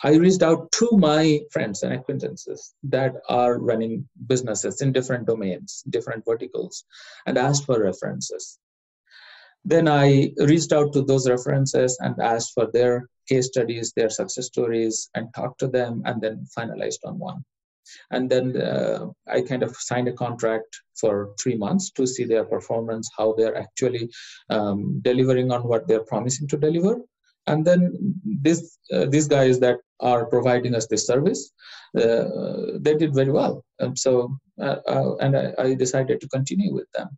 I 0.02 0.16
reached 0.16 0.44
out 0.44 0.72
to 0.74 0.90
my 0.94 1.42
friends 1.52 1.84
and 1.84 1.94
acquaintances 1.94 2.74
that 2.84 3.16
are 3.28 3.60
running 3.60 4.08
businesses 4.28 4.82
in 4.82 4.94
different 4.94 5.28
domains, 5.28 5.84
different 5.90 6.24
verticals, 6.26 6.86
and 7.26 7.38
asked 7.38 7.66
for 7.66 7.84
references. 7.84 8.58
Then 9.66 9.90
I 9.90 10.32
reached 10.38 10.72
out 10.72 10.94
to 10.94 11.02
those 11.02 11.30
references 11.30 11.98
and 12.00 12.16
asked 12.22 12.54
for 12.54 12.68
their 12.72 13.10
case 13.28 13.48
studies, 13.48 13.92
their 13.92 14.10
success 14.10 14.46
stories, 14.46 15.10
and 15.16 15.34
talked 15.36 15.60
to 15.60 15.68
them, 15.68 16.02
and 16.06 16.22
then 16.22 16.48
finalized 16.58 17.00
on 17.04 17.20
one. 17.20 17.44
And 18.12 18.30
then 18.30 18.58
uh, 18.58 19.08
I 19.28 19.42
kind 19.42 19.64
of 19.64 19.76
signed 19.76 20.08
a 20.08 20.14
contract 20.14 20.76
for 21.00 21.34
three 21.42 21.56
months 21.56 21.92
to 21.92 22.06
see 22.06 22.26
their 22.26 22.46
performance, 22.46 23.10
how 23.18 23.34
they're 23.34 23.58
actually 23.58 24.10
um, 24.50 25.00
delivering 25.02 25.52
on 25.52 25.62
what 25.64 25.88
they're 25.88 26.04
promising 26.06 26.48
to 26.50 26.58
deliver, 26.58 27.00
and 27.48 27.66
then 27.66 27.82
this 28.24 28.78
uh, 28.94 29.06
these 29.06 29.28
guys 29.28 29.60
that 29.60 29.78
are 30.00 30.26
providing 30.26 30.76
us 30.76 30.88
this 30.88 31.06
service 31.08 31.52
uh, 31.98 32.26
they 32.80 32.96
did 32.96 33.14
very 33.14 33.32
well. 33.32 33.64
And 33.80 33.98
so 33.98 34.38
uh, 34.62 34.78
uh, 34.88 35.16
and 35.18 35.36
I, 35.36 35.54
I, 35.58 35.74
decided 35.74 36.22
to 36.22 36.28
continue 36.30 36.74
with 36.74 36.90
them. 36.96 37.10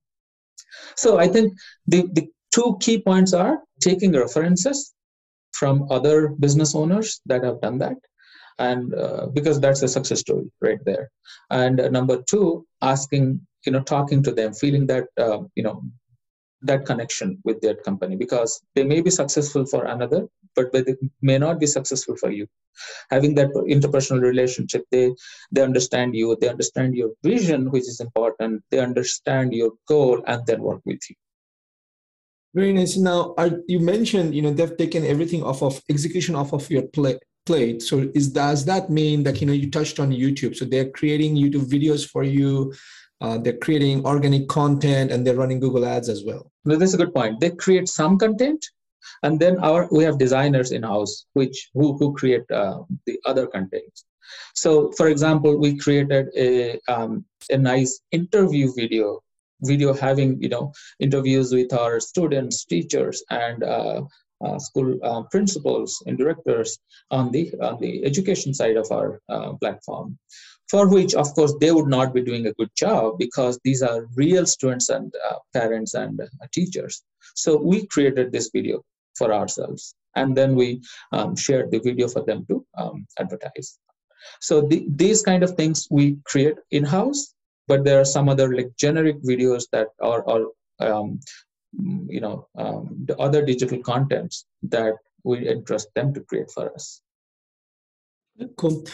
So 0.95 1.17
i 1.17 1.27
think 1.27 1.53
the, 1.87 2.07
the 2.13 2.27
two 2.55 2.77
key 2.79 2.97
points 3.01 3.33
are 3.33 3.59
taking 3.79 4.11
references 4.13 4.93
from 5.51 5.87
other 5.91 6.29
business 6.29 6.75
owners 6.75 7.21
that 7.25 7.43
have 7.43 7.59
done 7.61 7.77
that 7.79 7.97
and 8.59 8.93
uh, 8.93 9.27
because 9.27 9.59
that's 9.59 9.81
a 9.81 9.87
success 9.87 10.19
story 10.19 10.51
right 10.61 10.83
there. 10.85 11.09
And 11.49 11.79
uh, 11.79 11.89
number 11.89 12.21
two 12.21 12.65
asking 12.81 13.41
you 13.65 13.71
know 13.71 13.81
talking 13.81 14.23
to 14.23 14.31
them 14.31 14.53
feeling 14.53 14.87
that 14.87 15.05
you 15.55 15.63
know 15.63 15.83
that 16.63 16.85
connection 16.85 17.39
with 17.43 17.61
that 17.61 17.83
company. 17.83 18.15
Because 18.15 18.61
they 18.75 18.83
may 18.83 19.01
be 19.01 19.09
successful 19.09 19.65
for 19.65 19.85
another 19.85 20.27
but 20.55 20.71
they 20.71 20.95
may 21.21 21.37
not 21.37 21.59
be 21.59 21.65
successful 21.65 22.15
for 22.17 22.29
you. 22.29 22.47
Having 23.09 23.35
that 23.35 23.49
interpersonal 23.49 24.21
relationship 24.21 24.85
they 24.91 25.13
they 25.51 25.61
understand 25.61 26.15
you 26.15 26.37
they 26.39 26.49
understand 26.49 26.95
your 26.95 27.11
vision 27.23 27.69
which 27.71 27.87
is 27.87 27.99
important 27.99 28.63
they 28.71 28.79
understand 28.79 29.53
your 29.53 29.71
goal 29.87 30.23
and 30.27 30.45
then 30.45 30.61
work 30.61 30.81
with 30.85 31.01
you. 31.09 31.15
Very 32.53 32.73
nice. 32.73 32.97
Now 32.97 33.33
are, 33.37 33.51
you 33.67 33.79
mentioned 33.79 34.35
you 34.35 34.41
know 34.41 34.53
they've 34.53 34.77
taken 34.77 35.05
everything 35.05 35.43
off 35.43 35.61
of 35.61 35.81
execution 35.89 36.35
off 36.35 36.53
of 36.53 36.69
your 36.69 36.83
plate 36.83 37.21
plate 37.45 37.81
so 37.81 38.09
is 38.13 38.29
does 38.29 38.65
that 38.65 38.89
mean 38.89 39.23
that 39.23 39.41
you 39.41 39.47
know 39.47 39.53
you 39.53 39.69
touched 39.69 39.99
on 39.99 40.11
youtube? 40.11 40.55
So 40.55 40.65
they're 40.65 40.89
creating 40.89 41.35
youtube 41.35 41.69
videos 41.69 42.07
for 42.07 42.23
you 42.23 42.73
uh, 43.21 43.37
they're 43.37 43.57
creating 43.57 44.03
organic 44.05 44.47
content 44.47 45.11
and 45.11 45.25
they're 45.25 45.35
running 45.35 45.59
google 45.59 45.85
ads 45.85 46.09
as 46.09 46.23
well. 46.23 46.51
Well 46.65 46.79
that's 46.79 46.95
a 46.95 46.97
good 46.97 47.13
point. 47.13 47.39
They 47.39 47.51
create 47.51 47.87
some 47.87 48.17
content 48.17 48.65
and 49.23 49.39
then 49.39 49.57
our 49.59 49.87
we 49.91 50.03
have 50.03 50.17
designers 50.17 50.71
in 50.71 50.83
house 50.83 51.25
which 51.33 51.69
who, 51.73 51.97
who 51.97 52.13
create 52.13 52.49
uh, 52.51 52.79
the 53.05 53.19
other 53.25 53.47
contents 53.47 54.05
so 54.55 54.91
for 54.93 55.07
example 55.07 55.57
we 55.57 55.77
created 55.77 56.27
a 56.37 56.79
um, 56.87 57.25
a 57.49 57.57
nice 57.57 58.01
interview 58.11 58.71
video 58.75 59.19
video 59.61 59.93
having 59.93 60.41
you 60.41 60.49
know 60.49 60.71
interviews 60.99 61.53
with 61.53 61.73
our 61.73 61.99
students 61.99 62.65
teachers 62.65 63.23
and 63.29 63.63
uh, 63.63 64.01
uh, 64.43 64.59
school 64.59 64.97
uh, 65.03 65.23
principals 65.23 66.01
and 66.05 66.17
directors 66.17 66.79
on 67.09 67.31
the 67.31 67.53
on 67.61 67.79
the 67.79 68.03
education 68.05 68.53
side 68.53 68.77
of 68.77 68.91
our 68.91 69.21
uh, 69.29 69.53
platform. 69.53 70.17
For 70.69 70.87
which 70.87 71.13
of 71.15 71.33
course 71.33 71.53
they 71.59 71.71
would 71.71 71.87
not 71.87 72.13
be 72.13 72.21
doing 72.21 72.47
a 72.47 72.53
good 72.53 72.71
job 72.75 73.17
because 73.19 73.59
these 73.63 73.81
are 73.81 74.07
real 74.15 74.45
students 74.45 74.89
and 74.89 75.13
uh, 75.29 75.37
parents 75.53 75.93
and 75.93 76.19
uh, 76.19 76.25
teachers. 76.53 77.03
So 77.35 77.57
we 77.57 77.87
created 77.87 78.31
this 78.31 78.49
video 78.53 78.83
for 79.17 79.33
ourselves 79.33 79.95
and 80.15 80.35
then 80.35 80.55
we 80.55 80.81
um, 81.11 81.35
shared 81.35 81.71
the 81.71 81.79
video 81.79 82.07
for 82.07 82.23
them 82.23 82.45
to 82.49 82.65
um, 82.77 83.05
advertise. 83.19 83.79
So 84.39 84.61
the, 84.61 84.85
these 84.87 85.21
kind 85.21 85.43
of 85.43 85.51
things 85.55 85.87
we 85.89 86.17
create 86.25 86.55
in-house 86.71 87.33
but 87.71 87.85
there 87.85 87.99
are 88.01 88.11
some 88.15 88.27
other 88.27 88.53
like 88.53 88.69
generic 88.77 89.17
videos 89.23 89.63
that 89.71 89.87
are, 90.01 90.27
are 90.27 90.45
um, 90.79 91.19
you 91.73 92.19
know 92.19 92.47
um, 92.57 92.97
the 93.05 93.17
other 93.17 93.45
digital 93.45 93.79
contents 93.79 94.45
that 94.63 94.93
we 95.23 95.47
entrust 95.47 95.89
them 95.95 96.13
to 96.13 96.21
create 96.21 96.51
for 96.51 96.73
us. 96.73 97.01
Cool. 98.57 98.85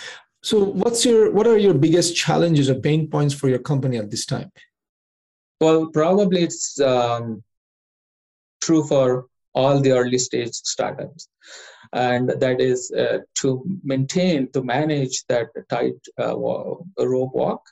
So 0.43 0.63
what's 0.63 1.05
your 1.05 1.31
what 1.31 1.47
are 1.47 1.57
your 1.57 1.73
biggest 1.73 2.15
challenges 2.15 2.69
or 2.69 2.75
pain 2.75 3.09
points 3.09 3.33
for 3.33 3.49
your 3.49 3.59
company 3.59 3.97
at 3.97 4.11
this 4.11 4.25
time? 4.25 4.51
Well 5.59 5.87
probably 5.87 6.43
it's 6.43 6.79
um, 6.79 7.43
true 8.61 8.83
for 8.83 9.27
all 9.55 9.79
the 9.79 9.91
early 9.91 10.19
stage 10.19 10.53
startups. 10.53 11.29
And 11.93 12.29
that 12.29 12.59
is 12.61 12.91
uh, 12.91 13.19
to 13.41 13.63
maintain 13.83 14.51
to 14.51 14.61
manage 14.61 15.25
that 15.29 15.47
tight 15.69 15.99
uh, 16.19 16.37
rope 16.37 17.33
walk 17.33 17.63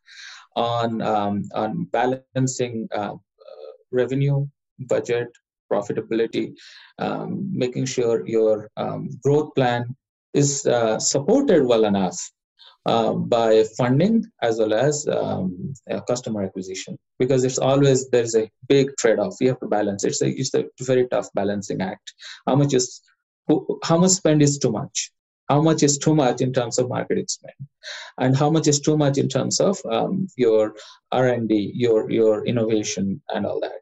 on 0.55 1.01
um, 1.01 1.43
on 1.53 1.85
balancing 1.91 2.87
uh, 2.95 3.15
revenue 3.91 4.47
budget, 4.79 5.29
profitability, 5.71 6.53
um, 6.99 7.49
making 7.51 7.85
sure 7.85 8.27
your 8.27 8.69
um, 8.77 9.09
growth 9.23 9.53
plan 9.55 9.95
is 10.33 10.65
uh, 10.65 10.99
supported 10.99 11.65
well 11.65 11.85
enough 11.85 12.17
uh, 12.85 13.13
by 13.13 13.63
funding 13.77 14.23
as 14.41 14.59
well 14.59 14.73
as 14.73 15.07
um, 15.07 15.73
uh, 15.89 16.01
customer 16.01 16.43
acquisition. 16.43 16.97
Because 17.17 17.43
it's 17.43 17.57
always 17.57 18.09
there's 18.09 18.35
a 18.35 18.49
big 18.67 18.91
trade-off. 18.99 19.35
You 19.39 19.49
have 19.49 19.59
to 19.61 19.67
balance. 19.67 20.03
It's 20.03 20.21
a, 20.21 20.27
it's 20.27 20.53
a 20.53 20.65
very 20.81 21.07
tough 21.07 21.29
balancing 21.33 21.81
act. 21.81 22.13
How 22.47 22.55
much 22.55 22.73
is 22.73 23.01
how 23.83 23.97
much 23.97 24.11
spend 24.11 24.41
is 24.41 24.57
too 24.57 24.71
much 24.71 25.11
how 25.49 25.61
much 25.61 25.83
is 25.83 25.97
too 25.97 26.15
much 26.15 26.41
in 26.41 26.51
terms 26.51 26.79
of 26.79 26.89
marketing 26.89 27.27
spend 27.27 27.67
and 28.19 28.35
how 28.35 28.49
much 28.49 28.67
is 28.67 28.79
too 28.79 28.97
much 28.97 29.17
in 29.17 29.27
terms 29.27 29.59
of 29.59 29.77
um, 29.91 30.27
your 30.37 30.75
r&d 31.11 31.71
your 31.75 32.09
your 32.09 32.45
innovation 32.45 33.21
and 33.29 33.45
all 33.45 33.59
that 33.59 33.81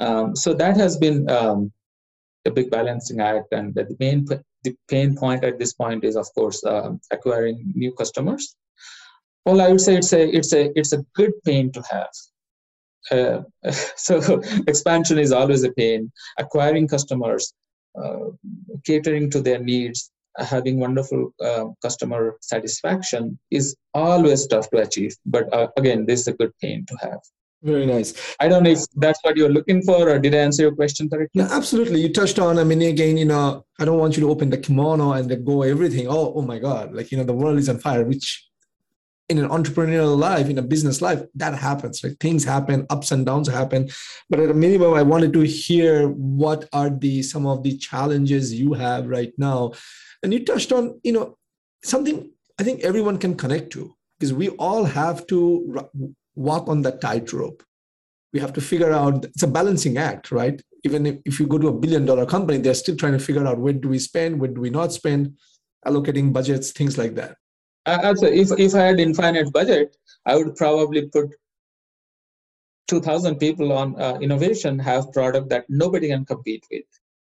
um, 0.00 0.34
so 0.34 0.54
that 0.54 0.76
has 0.76 0.96
been 0.96 1.28
um, 1.30 1.72
a 2.46 2.50
big 2.50 2.70
balancing 2.70 3.20
act, 3.20 3.52
and 3.52 3.74
the 3.74 3.96
main 4.00 4.26
the 4.64 4.76
pain 4.88 5.16
point 5.16 5.44
at 5.44 5.58
this 5.58 5.74
point 5.74 6.04
is, 6.04 6.16
of 6.16 6.26
course, 6.34 6.64
uh, 6.64 6.90
acquiring 7.10 7.72
new 7.74 7.92
customers. 7.92 8.56
Well, 9.44 9.60
I 9.60 9.68
would 9.68 9.80
say 9.80 9.96
it's 9.96 10.12
a 10.12 10.28
it's 10.36 10.52
a 10.52 10.78
it's 10.78 10.92
a 10.92 11.04
good 11.14 11.32
pain 11.44 11.72
to 11.72 11.82
have. 11.90 12.12
Uh, 13.10 13.70
so 13.96 14.42
expansion 14.66 15.18
is 15.18 15.32
always 15.32 15.64
a 15.64 15.72
pain. 15.72 16.10
Acquiring 16.38 16.88
customers, 16.88 17.52
uh, 18.02 18.30
catering 18.84 19.30
to 19.30 19.40
their 19.40 19.58
needs, 19.58 20.10
having 20.38 20.80
wonderful 20.80 21.32
uh, 21.40 21.66
customer 21.82 22.36
satisfaction 22.40 23.38
is 23.50 23.76
always 23.94 24.46
tough 24.46 24.70
to 24.70 24.78
achieve. 24.78 25.14
But 25.26 25.52
uh, 25.52 25.68
again, 25.76 26.06
this 26.06 26.20
is 26.20 26.28
a 26.28 26.32
good 26.32 26.52
pain 26.60 26.84
to 26.88 26.96
have. 27.02 27.20
Very 27.64 27.86
nice. 27.86 28.12
I 28.40 28.48
don't 28.48 28.62
know 28.62 28.70
if 28.70 28.80
that's 28.96 29.18
what 29.22 29.38
you're 29.38 29.48
looking 29.48 29.80
for, 29.82 30.10
or 30.10 30.18
did 30.18 30.34
I 30.34 30.38
answer 30.38 30.64
your 30.64 30.74
question 30.74 31.08
correctly? 31.08 31.42
No, 31.42 31.48
absolutely. 31.50 31.98
You 31.98 32.12
touched 32.12 32.38
on. 32.38 32.58
I 32.58 32.64
mean, 32.64 32.82
again, 32.82 33.16
you 33.16 33.24
know, 33.24 33.64
I 33.80 33.86
don't 33.86 33.98
want 33.98 34.18
you 34.18 34.22
to 34.24 34.30
open 34.30 34.50
the 34.50 34.58
kimono 34.58 35.12
and 35.12 35.30
then 35.30 35.44
go 35.44 35.62
everything. 35.62 36.06
Oh, 36.06 36.34
oh 36.36 36.42
my 36.42 36.58
God! 36.58 36.94
Like 36.94 37.10
you 37.10 37.16
know, 37.16 37.24
the 37.24 37.32
world 37.32 37.56
is 37.56 37.70
on 37.70 37.78
fire. 37.78 38.04
Which, 38.04 38.46
in 39.30 39.38
an 39.38 39.48
entrepreneurial 39.48 40.18
life, 40.18 40.50
in 40.50 40.58
a 40.58 40.62
business 40.62 41.00
life, 41.00 41.22
that 41.36 41.54
happens. 41.54 42.04
Like 42.04 42.18
things 42.20 42.44
happen, 42.44 42.86
ups 42.90 43.12
and 43.12 43.24
downs 43.24 43.48
happen. 43.48 43.88
But 44.28 44.40
at 44.40 44.50
a 44.50 44.54
minimum, 44.54 44.92
I 44.92 45.02
wanted 45.02 45.32
to 45.32 45.40
hear 45.40 46.08
what 46.08 46.68
are 46.74 46.90
the 46.90 47.22
some 47.22 47.46
of 47.46 47.62
the 47.62 47.78
challenges 47.78 48.52
you 48.52 48.74
have 48.74 49.06
right 49.06 49.32
now, 49.38 49.72
and 50.24 50.32
you 50.32 50.44
touched 50.44 50.72
on, 50.72 50.98
you 51.04 51.12
know, 51.12 51.36
something 51.84 52.30
I 52.58 52.62
think 52.62 52.80
everyone 52.82 53.18
can 53.18 53.36
connect 53.36 53.70
to 53.72 53.94
because 54.18 54.32
we 54.32 54.48
all 54.50 54.84
have 54.84 55.26
to 55.26 55.90
walk 56.34 56.68
on 56.68 56.82
that 56.82 57.00
tightrope. 57.00 57.62
We 58.32 58.40
have 58.40 58.52
to 58.54 58.60
figure 58.60 58.92
out 58.92 59.26
it's 59.26 59.42
a 59.42 59.46
balancing 59.46 59.98
act, 59.98 60.32
right? 60.32 60.60
Even 60.82 61.06
if, 61.06 61.16
if 61.24 61.38
you 61.38 61.46
go 61.46 61.58
to 61.58 61.68
a 61.68 61.72
billion 61.72 62.06
dollar 62.06 62.26
company, 62.26 62.58
they're 62.58 62.74
still 62.74 62.96
trying 62.96 63.12
to 63.12 63.18
figure 63.18 63.46
out 63.46 63.58
where 63.58 63.74
do 63.74 63.88
we 63.88 63.98
spend, 63.98 64.40
where 64.40 64.50
do 64.50 64.60
we 64.60 64.70
not 64.70 64.92
spend, 64.92 65.36
allocating 65.86 66.32
budgets, 66.32 66.72
things 66.72 66.96
like 66.96 67.14
that. 67.16 67.36
Also, 67.86 68.26
if, 68.26 68.50
if 68.58 68.74
I 68.74 68.84
had 68.86 69.00
infinite 69.00 69.52
budget, 69.52 69.96
I 70.24 70.36
would 70.36 70.56
probably 70.56 71.06
put 71.08 71.28
2000 72.88 73.36
people 73.36 73.72
on 73.72 74.00
uh, 74.00 74.18
innovation 74.20 74.78
have 74.78 75.12
product 75.12 75.50
that 75.50 75.66
nobody 75.68 76.08
can 76.08 76.24
compete 76.24 76.64
with 76.70 76.84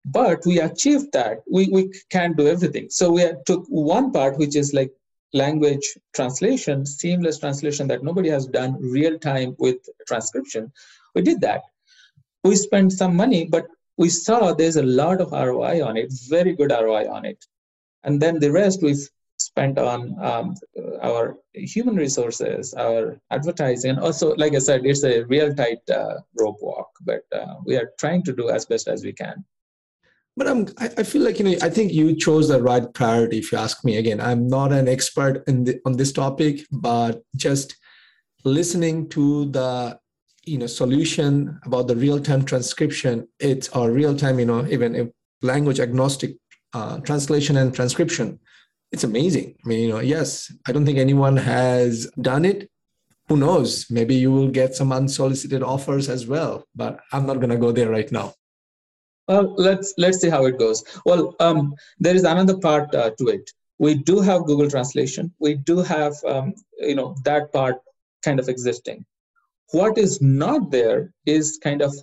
but 0.05 0.39
we 0.45 0.59
achieved 0.59 1.11
that 1.11 1.39
we, 1.51 1.67
we 1.71 1.91
can't 2.09 2.37
do 2.37 2.47
everything 2.47 2.87
so 2.89 3.11
we 3.11 3.29
took 3.45 3.65
one 3.67 4.11
part 4.11 4.37
which 4.37 4.55
is 4.55 4.73
like 4.73 4.91
language 5.35 5.97
translation, 6.15 6.85
seamless 6.85 7.39
translation 7.39 7.87
that 7.89 8.03
nobody 8.03 8.29
has 8.29 8.47
done 8.47 8.77
real 8.79 9.19
time 9.19 9.55
with 9.59 9.77
transcription. 10.07 10.71
We 11.13 11.21
did 11.21 11.41
that. 11.41 11.61
We 12.43 12.55
spent 12.55 12.93
some 12.93 13.15
money, 13.15 13.45
but 13.45 13.67
we 13.97 14.09
saw 14.09 14.53
there's 14.53 14.77
a 14.77 14.83
lot 14.83 15.21
of 15.21 15.31
ROI 15.31 15.85
on 15.85 15.97
it, 15.97 16.11
very 16.29 16.55
good 16.55 16.71
ROI 16.71 17.11
on 17.11 17.25
it. 17.25 17.45
And 18.03 18.21
then 18.21 18.39
the 18.39 18.51
rest 18.51 18.81
we've 18.81 19.09
spent 19.39 19.77
on 19.77 20.15
um, 20.23 20.55
our 21.01 21.37
human 21.53 21.95
resources, 21.95 22.73
our 22.75 23.19
advertising. 23.31 23.99
Also, 23.99 24.33
like 24.35 24.55
I 24.55 24.59
said, 24.59 24.85
it's 24.85 25.03
a 25.03 25.23
real 25.23 25.53
tight 25.53 25.83
uh, 25.89 26.19
rope 26.39 26.59
walk, 26.61 26.89
but 27.01 27.23
uh, 27.33 27.55
we 27.65 27.75
are 27.75 27.91
trying 27.99 28.23
to 28.23 28.33
do 28.33 28.49
as 28.49 28.65
best 28.65 28.87
as 28.87 29.03
we 29.03 29.11
can 29.11 29.43
but 30.37 30.47
I'm, 30.47 30.67
I 30.77 31.03
feel 31.03 31.21
like 31.21 31.39
you 31.39 31.45
know 31.45 31.55
I 31.61 31.69
think 31.69 31.93
you 31.93 32.15
chose 32.15 32.49
the 32.49 32.61
right 32.61 32.93
priority. 32.93 33.37
If 33.37 33.51
you 33.51 33.57
ask 33.57 33.83
me 33.85 33.97
again, 33.97 34.19
I'm 34.19 34.47
not 34.47 34.73
an 34.73 34.87
expert 34.87 35.43
in 35.47 35.63
the, 35.63 35.79
on 35.85 35.97
this 35.97 36.11
topic, 36.11 36.65
but 36.71 37.23
just 37.35 37.77
listening 38.43 39.09
to 39.09 39.45
the 39.45 39.97
you 40.45 40.57
know 40.57 40.67
solution 40.67 41.59
about 41.65 41.87
the 41.87 41.95
real-time 41.95 42.43
transcription, 42.43 43.27
it's 43.39 43.69
or 43.69 43.91
real-time 43.91 44.39
you 44.39 44.45
know 44.45 44.65
even 44.67 45.11
language 45.41 45.79
agnostic 45.79 46.35
uh, 46.73 46.99
translation 46.99 47.57
and 47.57 47.73
transcription. 47.73 48.39
It's 48.91 49.03
amazing. 49.03 49.55
I 49.63 49.67
mean, 49.67 49.79
you 49.79 49.89
know, 49.89 49.99
yes, 49.99 50.51
I 50.67 50.71
don't 50.71 50.85
think 50.85 50.97
anyone 50.97 51.37
has 51.37 52.09
done 52.21 52.45
it. 52.45 52.69
Who 53.27 53.37
knows? 53.37 53.87
Maybe 53.89 54.15
you 54.15 54.31
will 54.31 54.49
get 54.49 54.75
some 54.75 54.91
unsolicited 54.91 55.63
offers 55.63 56.07
as 56.09 56.27
well, 56.27 56.65
but 56.75 56.99
I'm 57.11 57.25
not 57.25 57.37
going 57.37 57.49
to 57.49 57.57
go 57.57 57.71
there 57.71 57.89
right 57.89 58.11
now. 58.11 58.33
Well, 59.27 59.55
let's 59.57 59.93
let's 59.97 60.19
see 60.19 60.29
how 60.29 60.45
it 60.45 60.59
goes. 60.59 60.83
Well, 61.05 61.35
um, 61.39 61.73
there 61.99 62.15
is 62.15 62.23
another 62.23 62.57
part 62.57 62.93
uh, 62.93 63.11
to 63.17 63.27
it. 63.27 63.49
We 63.79 63.95
do 63.95 64.21
have 64.21 64.45
Google 64.45 64.69
Translation. 64.69 65.33
We 65.39 65.55
do 65.55 65.79
have 65.79 66.13
um, 66.25 66.53
you 66.79 66.95
know 66.95 67.15
that 67.25 67.51
part 67.51 67.77
kind 68.23 68.39
of 68.39 68.49
existing. 68.49 69.05
What 69.71 69.97
is 69.97 70.21
not 70.21 70.69
there 70.69 71.11
is 71.25 71.59
kind 71.63 71.81
of 71.81 71.95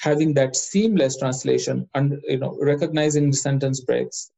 having 0.00 0.34
that 0.34 0.56
seamless 0.56 1.16
translation 1.16 1.88
and 1.94 2.20
you 2.26 2.38
know 2.38 2.58
recognizing 2.60 3.32
sentence 3.32 3.80
breaks 3.80 4.32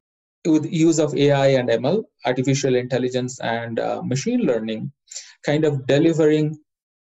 with 0.45 0.71
use 0.71 0.99
of 0.99 1.15
AI 1.17 1.49
and 1.49 1.71
ML, 1.71 2.05
artificial 2.27 2.77
intelligence 2.77 3.41
and 3.41 3.81
uh, 3.81 4.03
machine 4.03 4.41
learning, 4.41 4.93
kind 5.45 5.65
of 5.65 5.87
delivering 5.87 6.59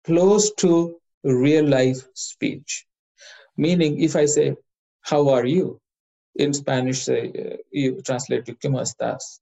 close 0.04 0.52
to 0.54 0.96
real 1.24 1.66
life 1.66 1.98
speech 2.14 2.86
Meaning, 3.58 4.00
if 4.00 4.14
I 4.14 4.24
say, 4.24 4.56
How 5.08 5.30
are 5.30 5.46
you? 5.46 5.80
In 6.34 6.52
Spanish, 6.52 7.04
say, 7.04 7.32
uh, 7.32 7.56
you 7.70 8.02
translate 8.02 8.44
to 8.44 8.54
¿Cómo 8.54 8.80
estás? 8.80 9.40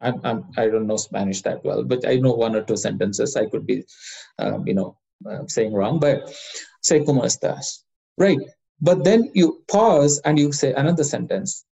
I'm, 0.00 0.18
I'm, 0.24 0.44
I 0.56 0.68
don't 0.68 0.86
know 0.86 0.96
Spanish 0.96 1.42
that 1.42 1.62
well, 1.62 1.84
but 1.84 2.08
I 2.08 2.16
know 2.16 2.32
one 2.32 2.56
or 2.56 2.62
two 2.62 2.78
sentences. 2.78 3.36
I 3.36 3.44
could 3.46 3.66
be, 3.66 3.84
um, 4.38 4.66
you 4.66 4.72
know, 4.72 4.96
uh, 5.30 5.46
saying 5.46 5.74
wrong, 5.74 5.98
but 6.00 6.34
say 6.80 7.00
¿Cómo 7.00 7.22
estás? 7.24 7.82
Right. 8.16 8.40
But 8.80 9.04
then 9.04 9.30
you 9.34 9.62
pause 9.68 10.22
and 10.24 10.38
you 10.38 10.52
say 10.52 10.72
another 10.72 11.04
sentence. 11.04 11.66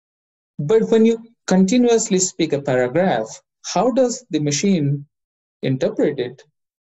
But 0.58 0.90
when 0.90 1.06
you 1.06 1.24
continuously 1.46 2.18
speak 2.18 2.52
a 2.52 2.60
paragraph, 2.60 3.28
how 3.64 3.92
does 3.92 4.26
the 4.28 4.40
machine 4.40 5.06
interpret 5.62 6.18
it, 6.18 6.42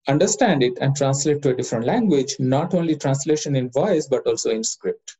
understand 0.07 0.63
it, 0.63 0.79
and 0.81 0.95
translate 0.95 1.43
to 1.43 1.51
a 1.51 1.55
different 1.55 1.85
language? 1.85 2.35
Not 2.39 2.73
only 2.73 2.95
translation 2.95 3.55
in 3.55 3.69
voice, 3.69 4.07
but 4.07 4.25
also 4.25 4.49
in 4.49 4.63
script. 4.63 5.15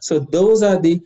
So 0.00 0.18
those 0.18 0.62
are 0.62 0.78
the 0.78 1.00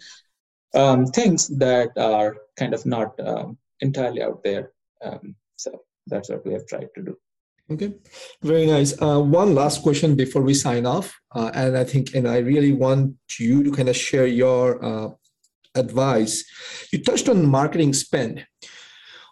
um, 0.75 1.07
things 1.07 1.49
that 1.59 1.91
are 1.97 2.37
kind 2.57 2.75
of 2.75 2.85
not 2.87 3.19
um, 3.21 3.59
entirely 3.81 4.23
out 4.23 4.43
there. 4.43 4.73
Um, 5.05 5.37
so 5.57 5.83
that's 6.07 6.29
what 6.31 6.45
we 6.45 6.53
have 6.53 6.67
tried 6.67 6.89
to 6.97 7.03
do. 7.03 7.17
Okay, 7.71 7.95
very 8.43 8.67
nice. 8.67 9.01
Uh, 9.01 9.21
one 9.21 9.55
last 9.55 9.83
question 9.83 10.15
before 10.15 10.43
we 10.43 10.53
sign 10.53 10.85
off, 10.85 11.19
uh, 11.35 11.51
and 11.55 11.79
I 11.79 11.85
think, 11.85 12.15
and 12.15 12.29
I 12.29 12.39
really 12.39 12.73
want 12.73 13.17
you 13.39 13.65
to 13.65 13.71
kind 13.73 13.89
of 13.89 13.97
share 13.97 14.27
your 14.27 14.85
uh, 14.85 15.09
advice. 15.75 16.45
You 16.93 17.03
touched 17.03 17.29
on 17.29 17.47
marketing 17.47 17.95
spend. 17.95 18.47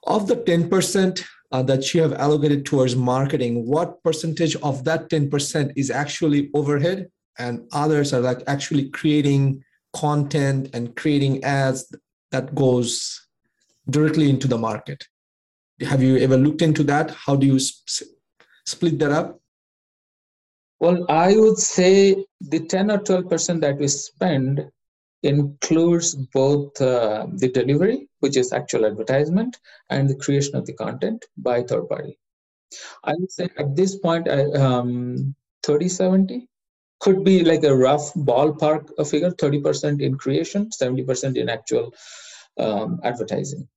Of 0.04 0.28
the 0.28 0.36
ten 0.36 0.70
percent 0.70 1.24
uh, 1.52 1.62
that 1.64 1.92
you 1.92 2.00
have 2.02 2.14
allocated 2.14 2.64
towards 2.64 2.96
marketing, 2.96 3.66
what 3.66 4.02
percentage 4.02 4.56
of 4.56 4.84
that 4.84 5.10
ten 5.10 5.28
percent 5.28 5.72
is 5.76 5.90
actually 5.90 6.50
overhead, 6.54 7.10
and 7.38 7.66
others 7.72 8.12
are 8.12 8.20
like 8.20 8.42
actually 8.46 8.88
creating 8.90 9.64
content 9.92 10.70
and 10.72 10.96
creating 10.96 11.42
ads 11.44 11.94
that 12.30 12.54
goes 12.54 13.26
directly 13.88 14.30
into 14.30 14.48
the 14.48 14.58
market? 14.58 15.04
Have 15.80 16.02
you 16.02 16.18
ever 16.18 16.36
looked 16.36 16.62
into 16.62 16.84
that? 16.84 17.10
How 17.10 17.36
do 17.36 17.46
you 17.46 17.58
split 17.58 18.98
that 19.00 19.12
up? 19.12 19.40
Well, 20.80 21.06
I 21.08 21.36
would 21.36 21.58
say 21.58 22.24
the 22.40 22.60
10 22.60 22.90
or 22.90 22.98
12% 22.98 23.60
that 23.60 23.78
we 23.78 23.88
spend 23.88 24.68
includes 25.22 26.14
both 26.14 26.80
uh, 26.80 27.26
the 27.34 27.48
delivery, 27.48 28.08
which 28.18 28.36
is 28.36 28.52
actual 28.52 28.86
advertisement, 28.86 29.60
and 29.90 30.08
the 30.08 30.16
creation 30.16 30.56
of 30.56 30.66
the 30.66 30.72
content 30.72 31.24
by 31.36 31.62
third 31.62 31.88
party. 31.88 32.18
I 33.04 33.14
would 33.16 33.30
say 33.30 33.48
at 33.58 33.76
this 33.76 33.96
point, 33.98 34.28
um, 34.28 35.34
30 35.62 35.88
70 35.88 36.48
could 37.02 37.24
be 37.24 37.42
like 37.44 37.64
a 37.64 37.76
rough 37.76 38.14
ballpark 38.14 38.84
figure 39.08 39.32
30% 39.32 40.00
in 40.00 40.16
creation, 40.16 40.70
70% 40.70 41.36
in 41.36 41.48
actual 41.48 41.92
um, 42.58 43.00
advertising. 43.02 43.68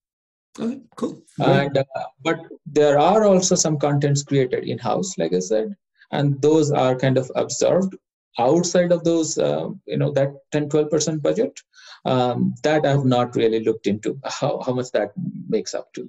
Okay, 0.59 0.79
cool. 0.95 1.21
And 1.39 1.77
uh, 1.77 1.83
but 2.23 2.39
there 2.65 2.99
are 2.99 3.25
also 3.25 3.55
some 3.55 3.77
contents 3.77 4.23
created 4.23 4.63
in 4.65 4.77
house, 4.77 5.17
like 5.17 5.33
I 5.33 5.39
said, 5.39 5.75
and 6.11 6.39
those 6.41 6.71
are 6.71 6.95
kind 6.95 7.17
of 7.17 7.29
observed 7.35 7.95
outside 8.37 8.91
of 8.91 9.03
those, 9.03 9.37
uh, 9.37 9.69
you 9.85 9.97
know, 9.97 10.11
that 10.11 10.31
10 10.51 10.69
12% 10.69 11.21
budget. 11.21 11.59
Um, 12.05 12.53
that 12.61 12.85
I've 12.85 13.05
not 13.05 13.35
really 13.35 13.63
looked 13.63 13.87
into 13.87 14.19
how, 14.23 14.61
how 14.63 14.73
much 14.73 14.91
that 14.91 15.11
makes 15.49 15.73
up 15.73 15.91
to. 15.93 16.07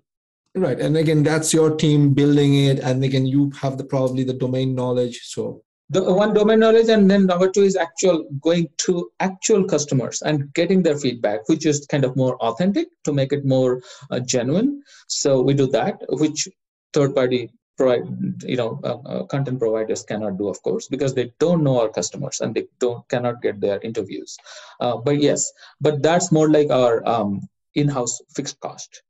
Right, 0.55 0.79
and 0.79 0.97
again, 0.97 1.23
that's 1.23 1.55
your 1.55 1.75
team 1.75 2.13
building 2.13 2.67
it, 2.67 2.79
and 2.81 3.03
again, 3.03 3.27
you 3.27 3.51
have 3.63 3.79
the 3.79 3.85
probably 3.85 4.23
the 4.23 4.35
domain 4.35 4.75
knowledge. 4.75 5.23
So 5.25 5.63
the 5.89 6.03
one 6.03 6.35
domain 6.35 6.59
knowledge 6.61 6.89
and 6.89 7.09
then 7.09 7.27
number 7.27 7.49
two 7.49 7.63
is 7.63 7.77
actual 7.77 8.27
going 8.41 8.69
to 8.79 9.11
actual 9.21 9.65
customers 9.65 10.23
and 10.23 10.53
getting 10.55 10.83
their 10.83 10.99
feedback 10.99 11.49
which 11.49 11.65
is 11.65 11.87
kind 11.87 12.05
of 12.05 12.17
more 12.17 12.37
authentic 12.39 12.89
to 13.05 13.13
make 13.13 13.33
it 13.33 13.45
more 13.45 13.81
uh, 14.11 14.19
genuine. 14.21 14.83
So 15.07 15.41
we 15.41 15.55
do 15.55 15.67
that 15.69 16.01
which 16.09 16.49
third 16.93 17.15
party 17.15 17.51
provide 17.77 18.03
you 18.43 18.57
know 18.57 18.81
uh, 18.83 18.97
uh, 19.07 19.23
content 19.25 19.61
providers 19.61 20.03
cannot 20.03 20.39
do 20.39 20.49
of 20.49 20.61
course 20.63 20.89
because 20.89 21.15
they 21.15 21.31
don't 21.39 21.63
know 21.63 21.81
our 21.81 21.89
customers 21.89 22.41
and 22.41 22.55
they 22.55 22.67
don't 22.81 23.07
cannot 23.09 23.41
get 23.43 23.61
their 23.61 23.81
interviews. 23.83 24.37
Uh, 24.81 24.97
but 24.97 25.21
yes 25.21 25.53
but 25.81 26.03
that's 26.03 26.33
more 26.33 26.51
like 26.51 26.71
our 26.71 27.07
um, 27.07 27.41
in-house 27.75 28.21
fixed 28.35 28.59
cost. 28.59 29.03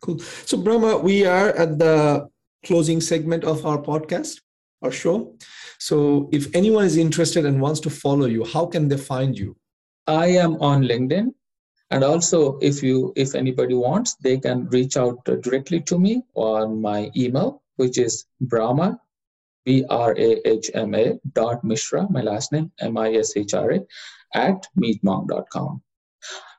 Cool. 0.00 0.20
So 0.20 0.56
brahma 0.58 0.98
we 0.98 1.26
are 1.26 1.48
at 1.48 1.78
the 1.78 2.28
closing 2.64 3.00
segment 3.00 3.42
of 3.42 3.66
our 3.66 3.78
podcast 3.78 4.40
or 4.80 4.90
show. 4.90 5.34
So 5.78 6.28
if 6.32 6.54
anyone 6.54 6.84
is 6.84 6.96
interested 6.96 7.44
and 7.46 7.60
wants 7.60 7.80
to 7.80 7.90
follow 7.90 8.26
you, 8.26 8.44
how 8.44 8.66
can 8.66 8.88
they 8.88 8.96
find 8.96 9.38
you? 9.38 9.56
I 10.06 10.26
am 10.26 10.56
on 10.60 10.82
LinkedIn. 10.82 11.32
And 11.90 12.02
also, 12.02 12.58
if 12.58 12.82
you, 12.82 13.12
if 13.16 13.34
anybody 13.34 13.74
wants, 13.74 14.16
they 14.16 14.38
can 14.38 14.66
reach 14.68 14.96
out 14.96 15.24
directly 15.24 15.80
to 15.82 15.98
me 15.98 16.22
on 16.34 16.80
my 16.80 17.10
email, 17.16 17.62
which 17.76 17.98
is 17.98 18.26
Brahma, 18.40 18.98
B-R-A-H-M-A 19.64 21.18
dot 21.32 21.64
Mishra, 21.64 22.06
my 22.10 22.20
last 22.20 22.52
name, 22.52 22.72
M-I-S-H-R-A, 22.80 23.80
at 24.34 24.66
meetmonk.com. 24.78 25.82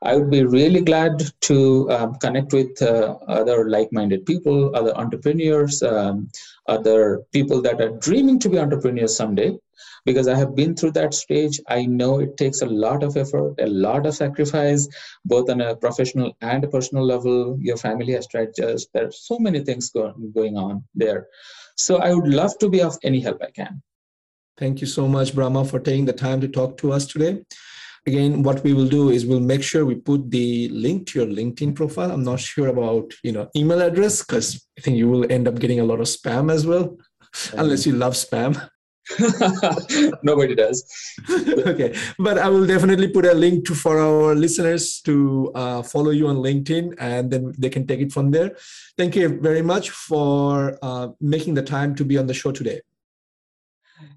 I 0.02 0.16
would 0.16 0.30
be 0.30 0.44
really 0.44 0.82
glad 0.82 1.24
to 1.42 1.90
um, 1.90 2.16
connect 2.16 2.54
with 2.54 2.80
uh, 2.82 3.18
other 3.28 3.70
like-minded 3.70 4.26
people, 4.26 4.76
other 4.76 4.96
entrepreneurs, 4.96 5.82
um, 5.82 6.30
other 6.68 7.24
people 7.32 7.62
that 7.64 7.82
are 7.82 7.98
dreaming 7.98 8.40
to 8.40 8.50
be 8.50 8.60
entrepreneurs 8.60 9.16
someday. 9.16 9.58
Because 10.06 10.28
I 10.28 10.36
have 10.36 10.56
been 10.56 10.76
through 10.76 10.92
that 10.92 11.16
stage, 11.16 11.60
I 11.68 11.88
know 11.88 12.20
it 12.20 12.38
takes 12.38 12.62
a 12.62 12.68
lot 12.68 13.02
of 13.02 13.18
effort, 13.18 13.56
a 13.60 13.66
lot 13.66 14.06
of 14.06 14.14
sacrifice, 14.14 14.88
both 15.26 15.50
on 15.50 15.62
a 15.62 15.76
professional 15.76 16.38
and 16.42 16.64
a 16.64 16.68
personal 16.68 17.04
level. 17.04 17.58
Your 17.60 17.78
family 17.78 18.14
has 18.14 18.28
to 18.28 18.42
adjust. 18.42 18.90
There 18.94 19.08
are 19.08 19.12
so 19.12 19.40
many 19.40 19.62
things 19.62 19.90
go- 19.90 20.14
going 20.36 20.58
on 20.58 20.84
there. 20.94 21.26
So 21.76 21.98
I 21.98 22.14
would 22.14 22.28
love 22.28 22.56
to 22.60 22.70
be 22.70 22.84
of 22.84 22.96
any 23.02 23.20
help 23.20 23.42
I 23.42 23.50
can. 23.50 23.82
Thank 24.60 24.80
you 24.80 24.88
so 24.88 25.08
much, 25.08 25.34
Brahma, 25.34 25.66
for 25.66 25.80
taking 25.80 26.06
the 26.06 26.14
time 26.14 26.40
to 26.42 26.48
talk 26.48 26.78
to 26.78 26.92
us 26.92 27.08
today 27.08 27.44
again 28.06 28.44
what 28.44 28.64
we 28.64 28.74
will 28.74 28.88
do 28.88 29.10
is 29.10 29.26
we'll 29.26 29.40
make 29.40 29.64
sure 29.64 29.86
we 29.86 29.96
put 29.96 30.30
the 30.30 30.70
link 30.70 31.08
to 31.08 31.20
your 31.20 31.28
linkedin 31.28 31.76
profile. 31.76 32.12
I'm 32.12 32.24
not 32.24 32.40
sure 32.40 32.68
about 32.68 33.14
you 33.24 33.32
know 33.32 33.50
email 33.56 33.82
address 33.82 34.24
because 34.24 34.66
i 34.78 34.82
think 34.82 34.98
you 34.98 35.10
will 35.10 35.30
end 35.32 35.48
up 35.48 35.60
getting 35.60 35.80
a 35.80 35.84
lot 35.84 36.00
of 36.00 36.08
spam 36.08 36.52
as 36.52 36.66
well 36.66 36.98
unless 37.54 37.86
you 37.86 37.94
love 37.94 38.14
spam. 38.14 38.70
Nobody 40.24 40.56
does. 40.56 40.84
Okay 41.30 41.96
but 42.18 42.40
i 42.40 42.50
will 42.50 42.66
definitely 42.66 43.08
put 43.08 43.26
a 43.26 43.34
link 43.34 43.66
to 43.68 43.76
for 43.76 44.00
our 44.00 44.34
listeners 44.34 45.00
to 45.02 45.52
uh, 45.54 45.82
follow 45.84 46.10
you 46.10 46.28
on 46.28 46.38
linkedin 46.38 46.96
and 46.98 47.30
then 47.30 47.54
they 47.58 47.70
can 47.70 47.86
take 47.86 48.00
it 48.00 48.12
from 48.12 48.32
there. 48.32 48.56
Thank 48.98 49.16
you 49.16 49.40
very 49.40 49.62
much 49.62 49.92
for 49.92 50.78
uh, 50.82 51.10
making 51.22 51.54
the 51.54 51.64
time 51.64 51.96
to 51.96 52.04
be 52.06 52.18
on 52.18 52.28
the 52.28 52.34
show 52.34 52.52
today 52.52 52.82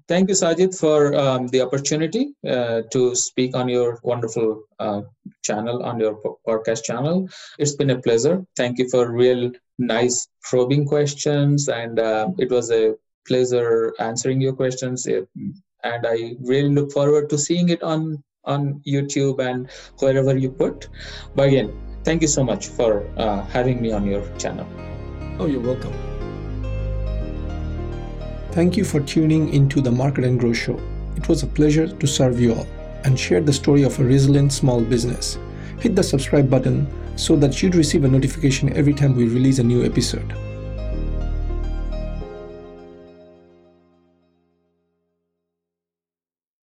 Thank 0.07 0.29
you, 0.29 0.35
Sajid, 0.35 0.77
for 0.77 1.15
um, 1.15 1.47
the 1.47 1.61
opportunity 1.61 2.33
uh, 2.47 2.81
to 2.91 3.15
speak 3.15 3.55
on 3.55 3.69
your 3.69 3.99
wonderful 4.03 4.63
uh, 4.79 5.01
channel, 5.43 5.83
on 5.83 5.99
your 5.99 6.19
podcast 6.47 6.83
channel. 6.83 7.29
It's 7.57 7.75
been 7.75 7.91
a 7.91 8.01
pleasure. 8.01 8.45
Thank 8.55 8.79
you 8.79 8.89
for 8.89 9.11
real 9.11 9.51
nice 9.77 10.27
probing 10.43 10.85
questions, 10.85 11.67
and 11.69 11.99
uh, 11.99 12.29
it 12.37 12.49
was 12.49 12.71
a 12.71 12.95
pleasure 13.27 13.93
answering 13.99 14.41
your 14.41 14.53
questions. 14.53 15.05
And 15.05 16.05
I 16.05 16.35
really 16.41 16.69
look 16.69 16.91
forward 16.91 17.29
to 17.29 17.37
seeing 17.37 17.69
it 17.69 17.83
on 17.83 18.23
on 18.45 18.81
YouTube 18.87 19.39
and 19.39 19.69
wherever 19.99 20.35
you 20.37 20.49
put. 20.49 20.89
But 21.35 21.49
again, 21.49 21.73
thank 22.03 22.21
you 22.21 22.27
so 22.27 22.43
much 22.43 22.67
for 22.67 23.07
uh, 23.17 23.43
having 23.45 23.81
me 23.81 23.91
on 23.91 24.05
your 24.05 24.25
channel. 24.37 24.67
Oh, 25.39 25.45
you're 25.45 25.61
welcome. 25.61 26.18
Thank 28.51 28.75
you 28.75 28.83
for 28.83 28.99
tuning 28.99 29.53
into 29.53 29.79
the 29.79 29.91
Market 29.91 30.23
and 30.23 30.39
Grow 30.39 30.53
Show. 30.53 30.79
It 31.15 31.29
was 31.29 31.43
a 31.43 31.47
pleasure 31.47 31.87
to 31.87 32.07
serve 32.07 32.39
you 32.39 32.55
all 32.55 32.67
and 33.03 33.17
share 33.17 33.41
the 33.41 33.53
story 33.53 33.83
of 33.83 33.99
a 33.99 34.03
resilient 34.03 34.51
small 34.51 34.81
business. 34.81 35.37
Hit 35.79 35.95
the 35.95 36.01
subscribe 36.01 36.49
button 36.49 36.87
so 37.15 37.35
that 37.35 37.61
you'd 37.61 37.75
receive 37.75 38.05
a 38.05 38.07
notification 38.07 38.73
every 38.75 38.95
time 38.95 39.15
we 39.15 39.25
release 39.25 39.59
a 39.59 39.63
new 39.63 39.85
episode. 39.85 40.33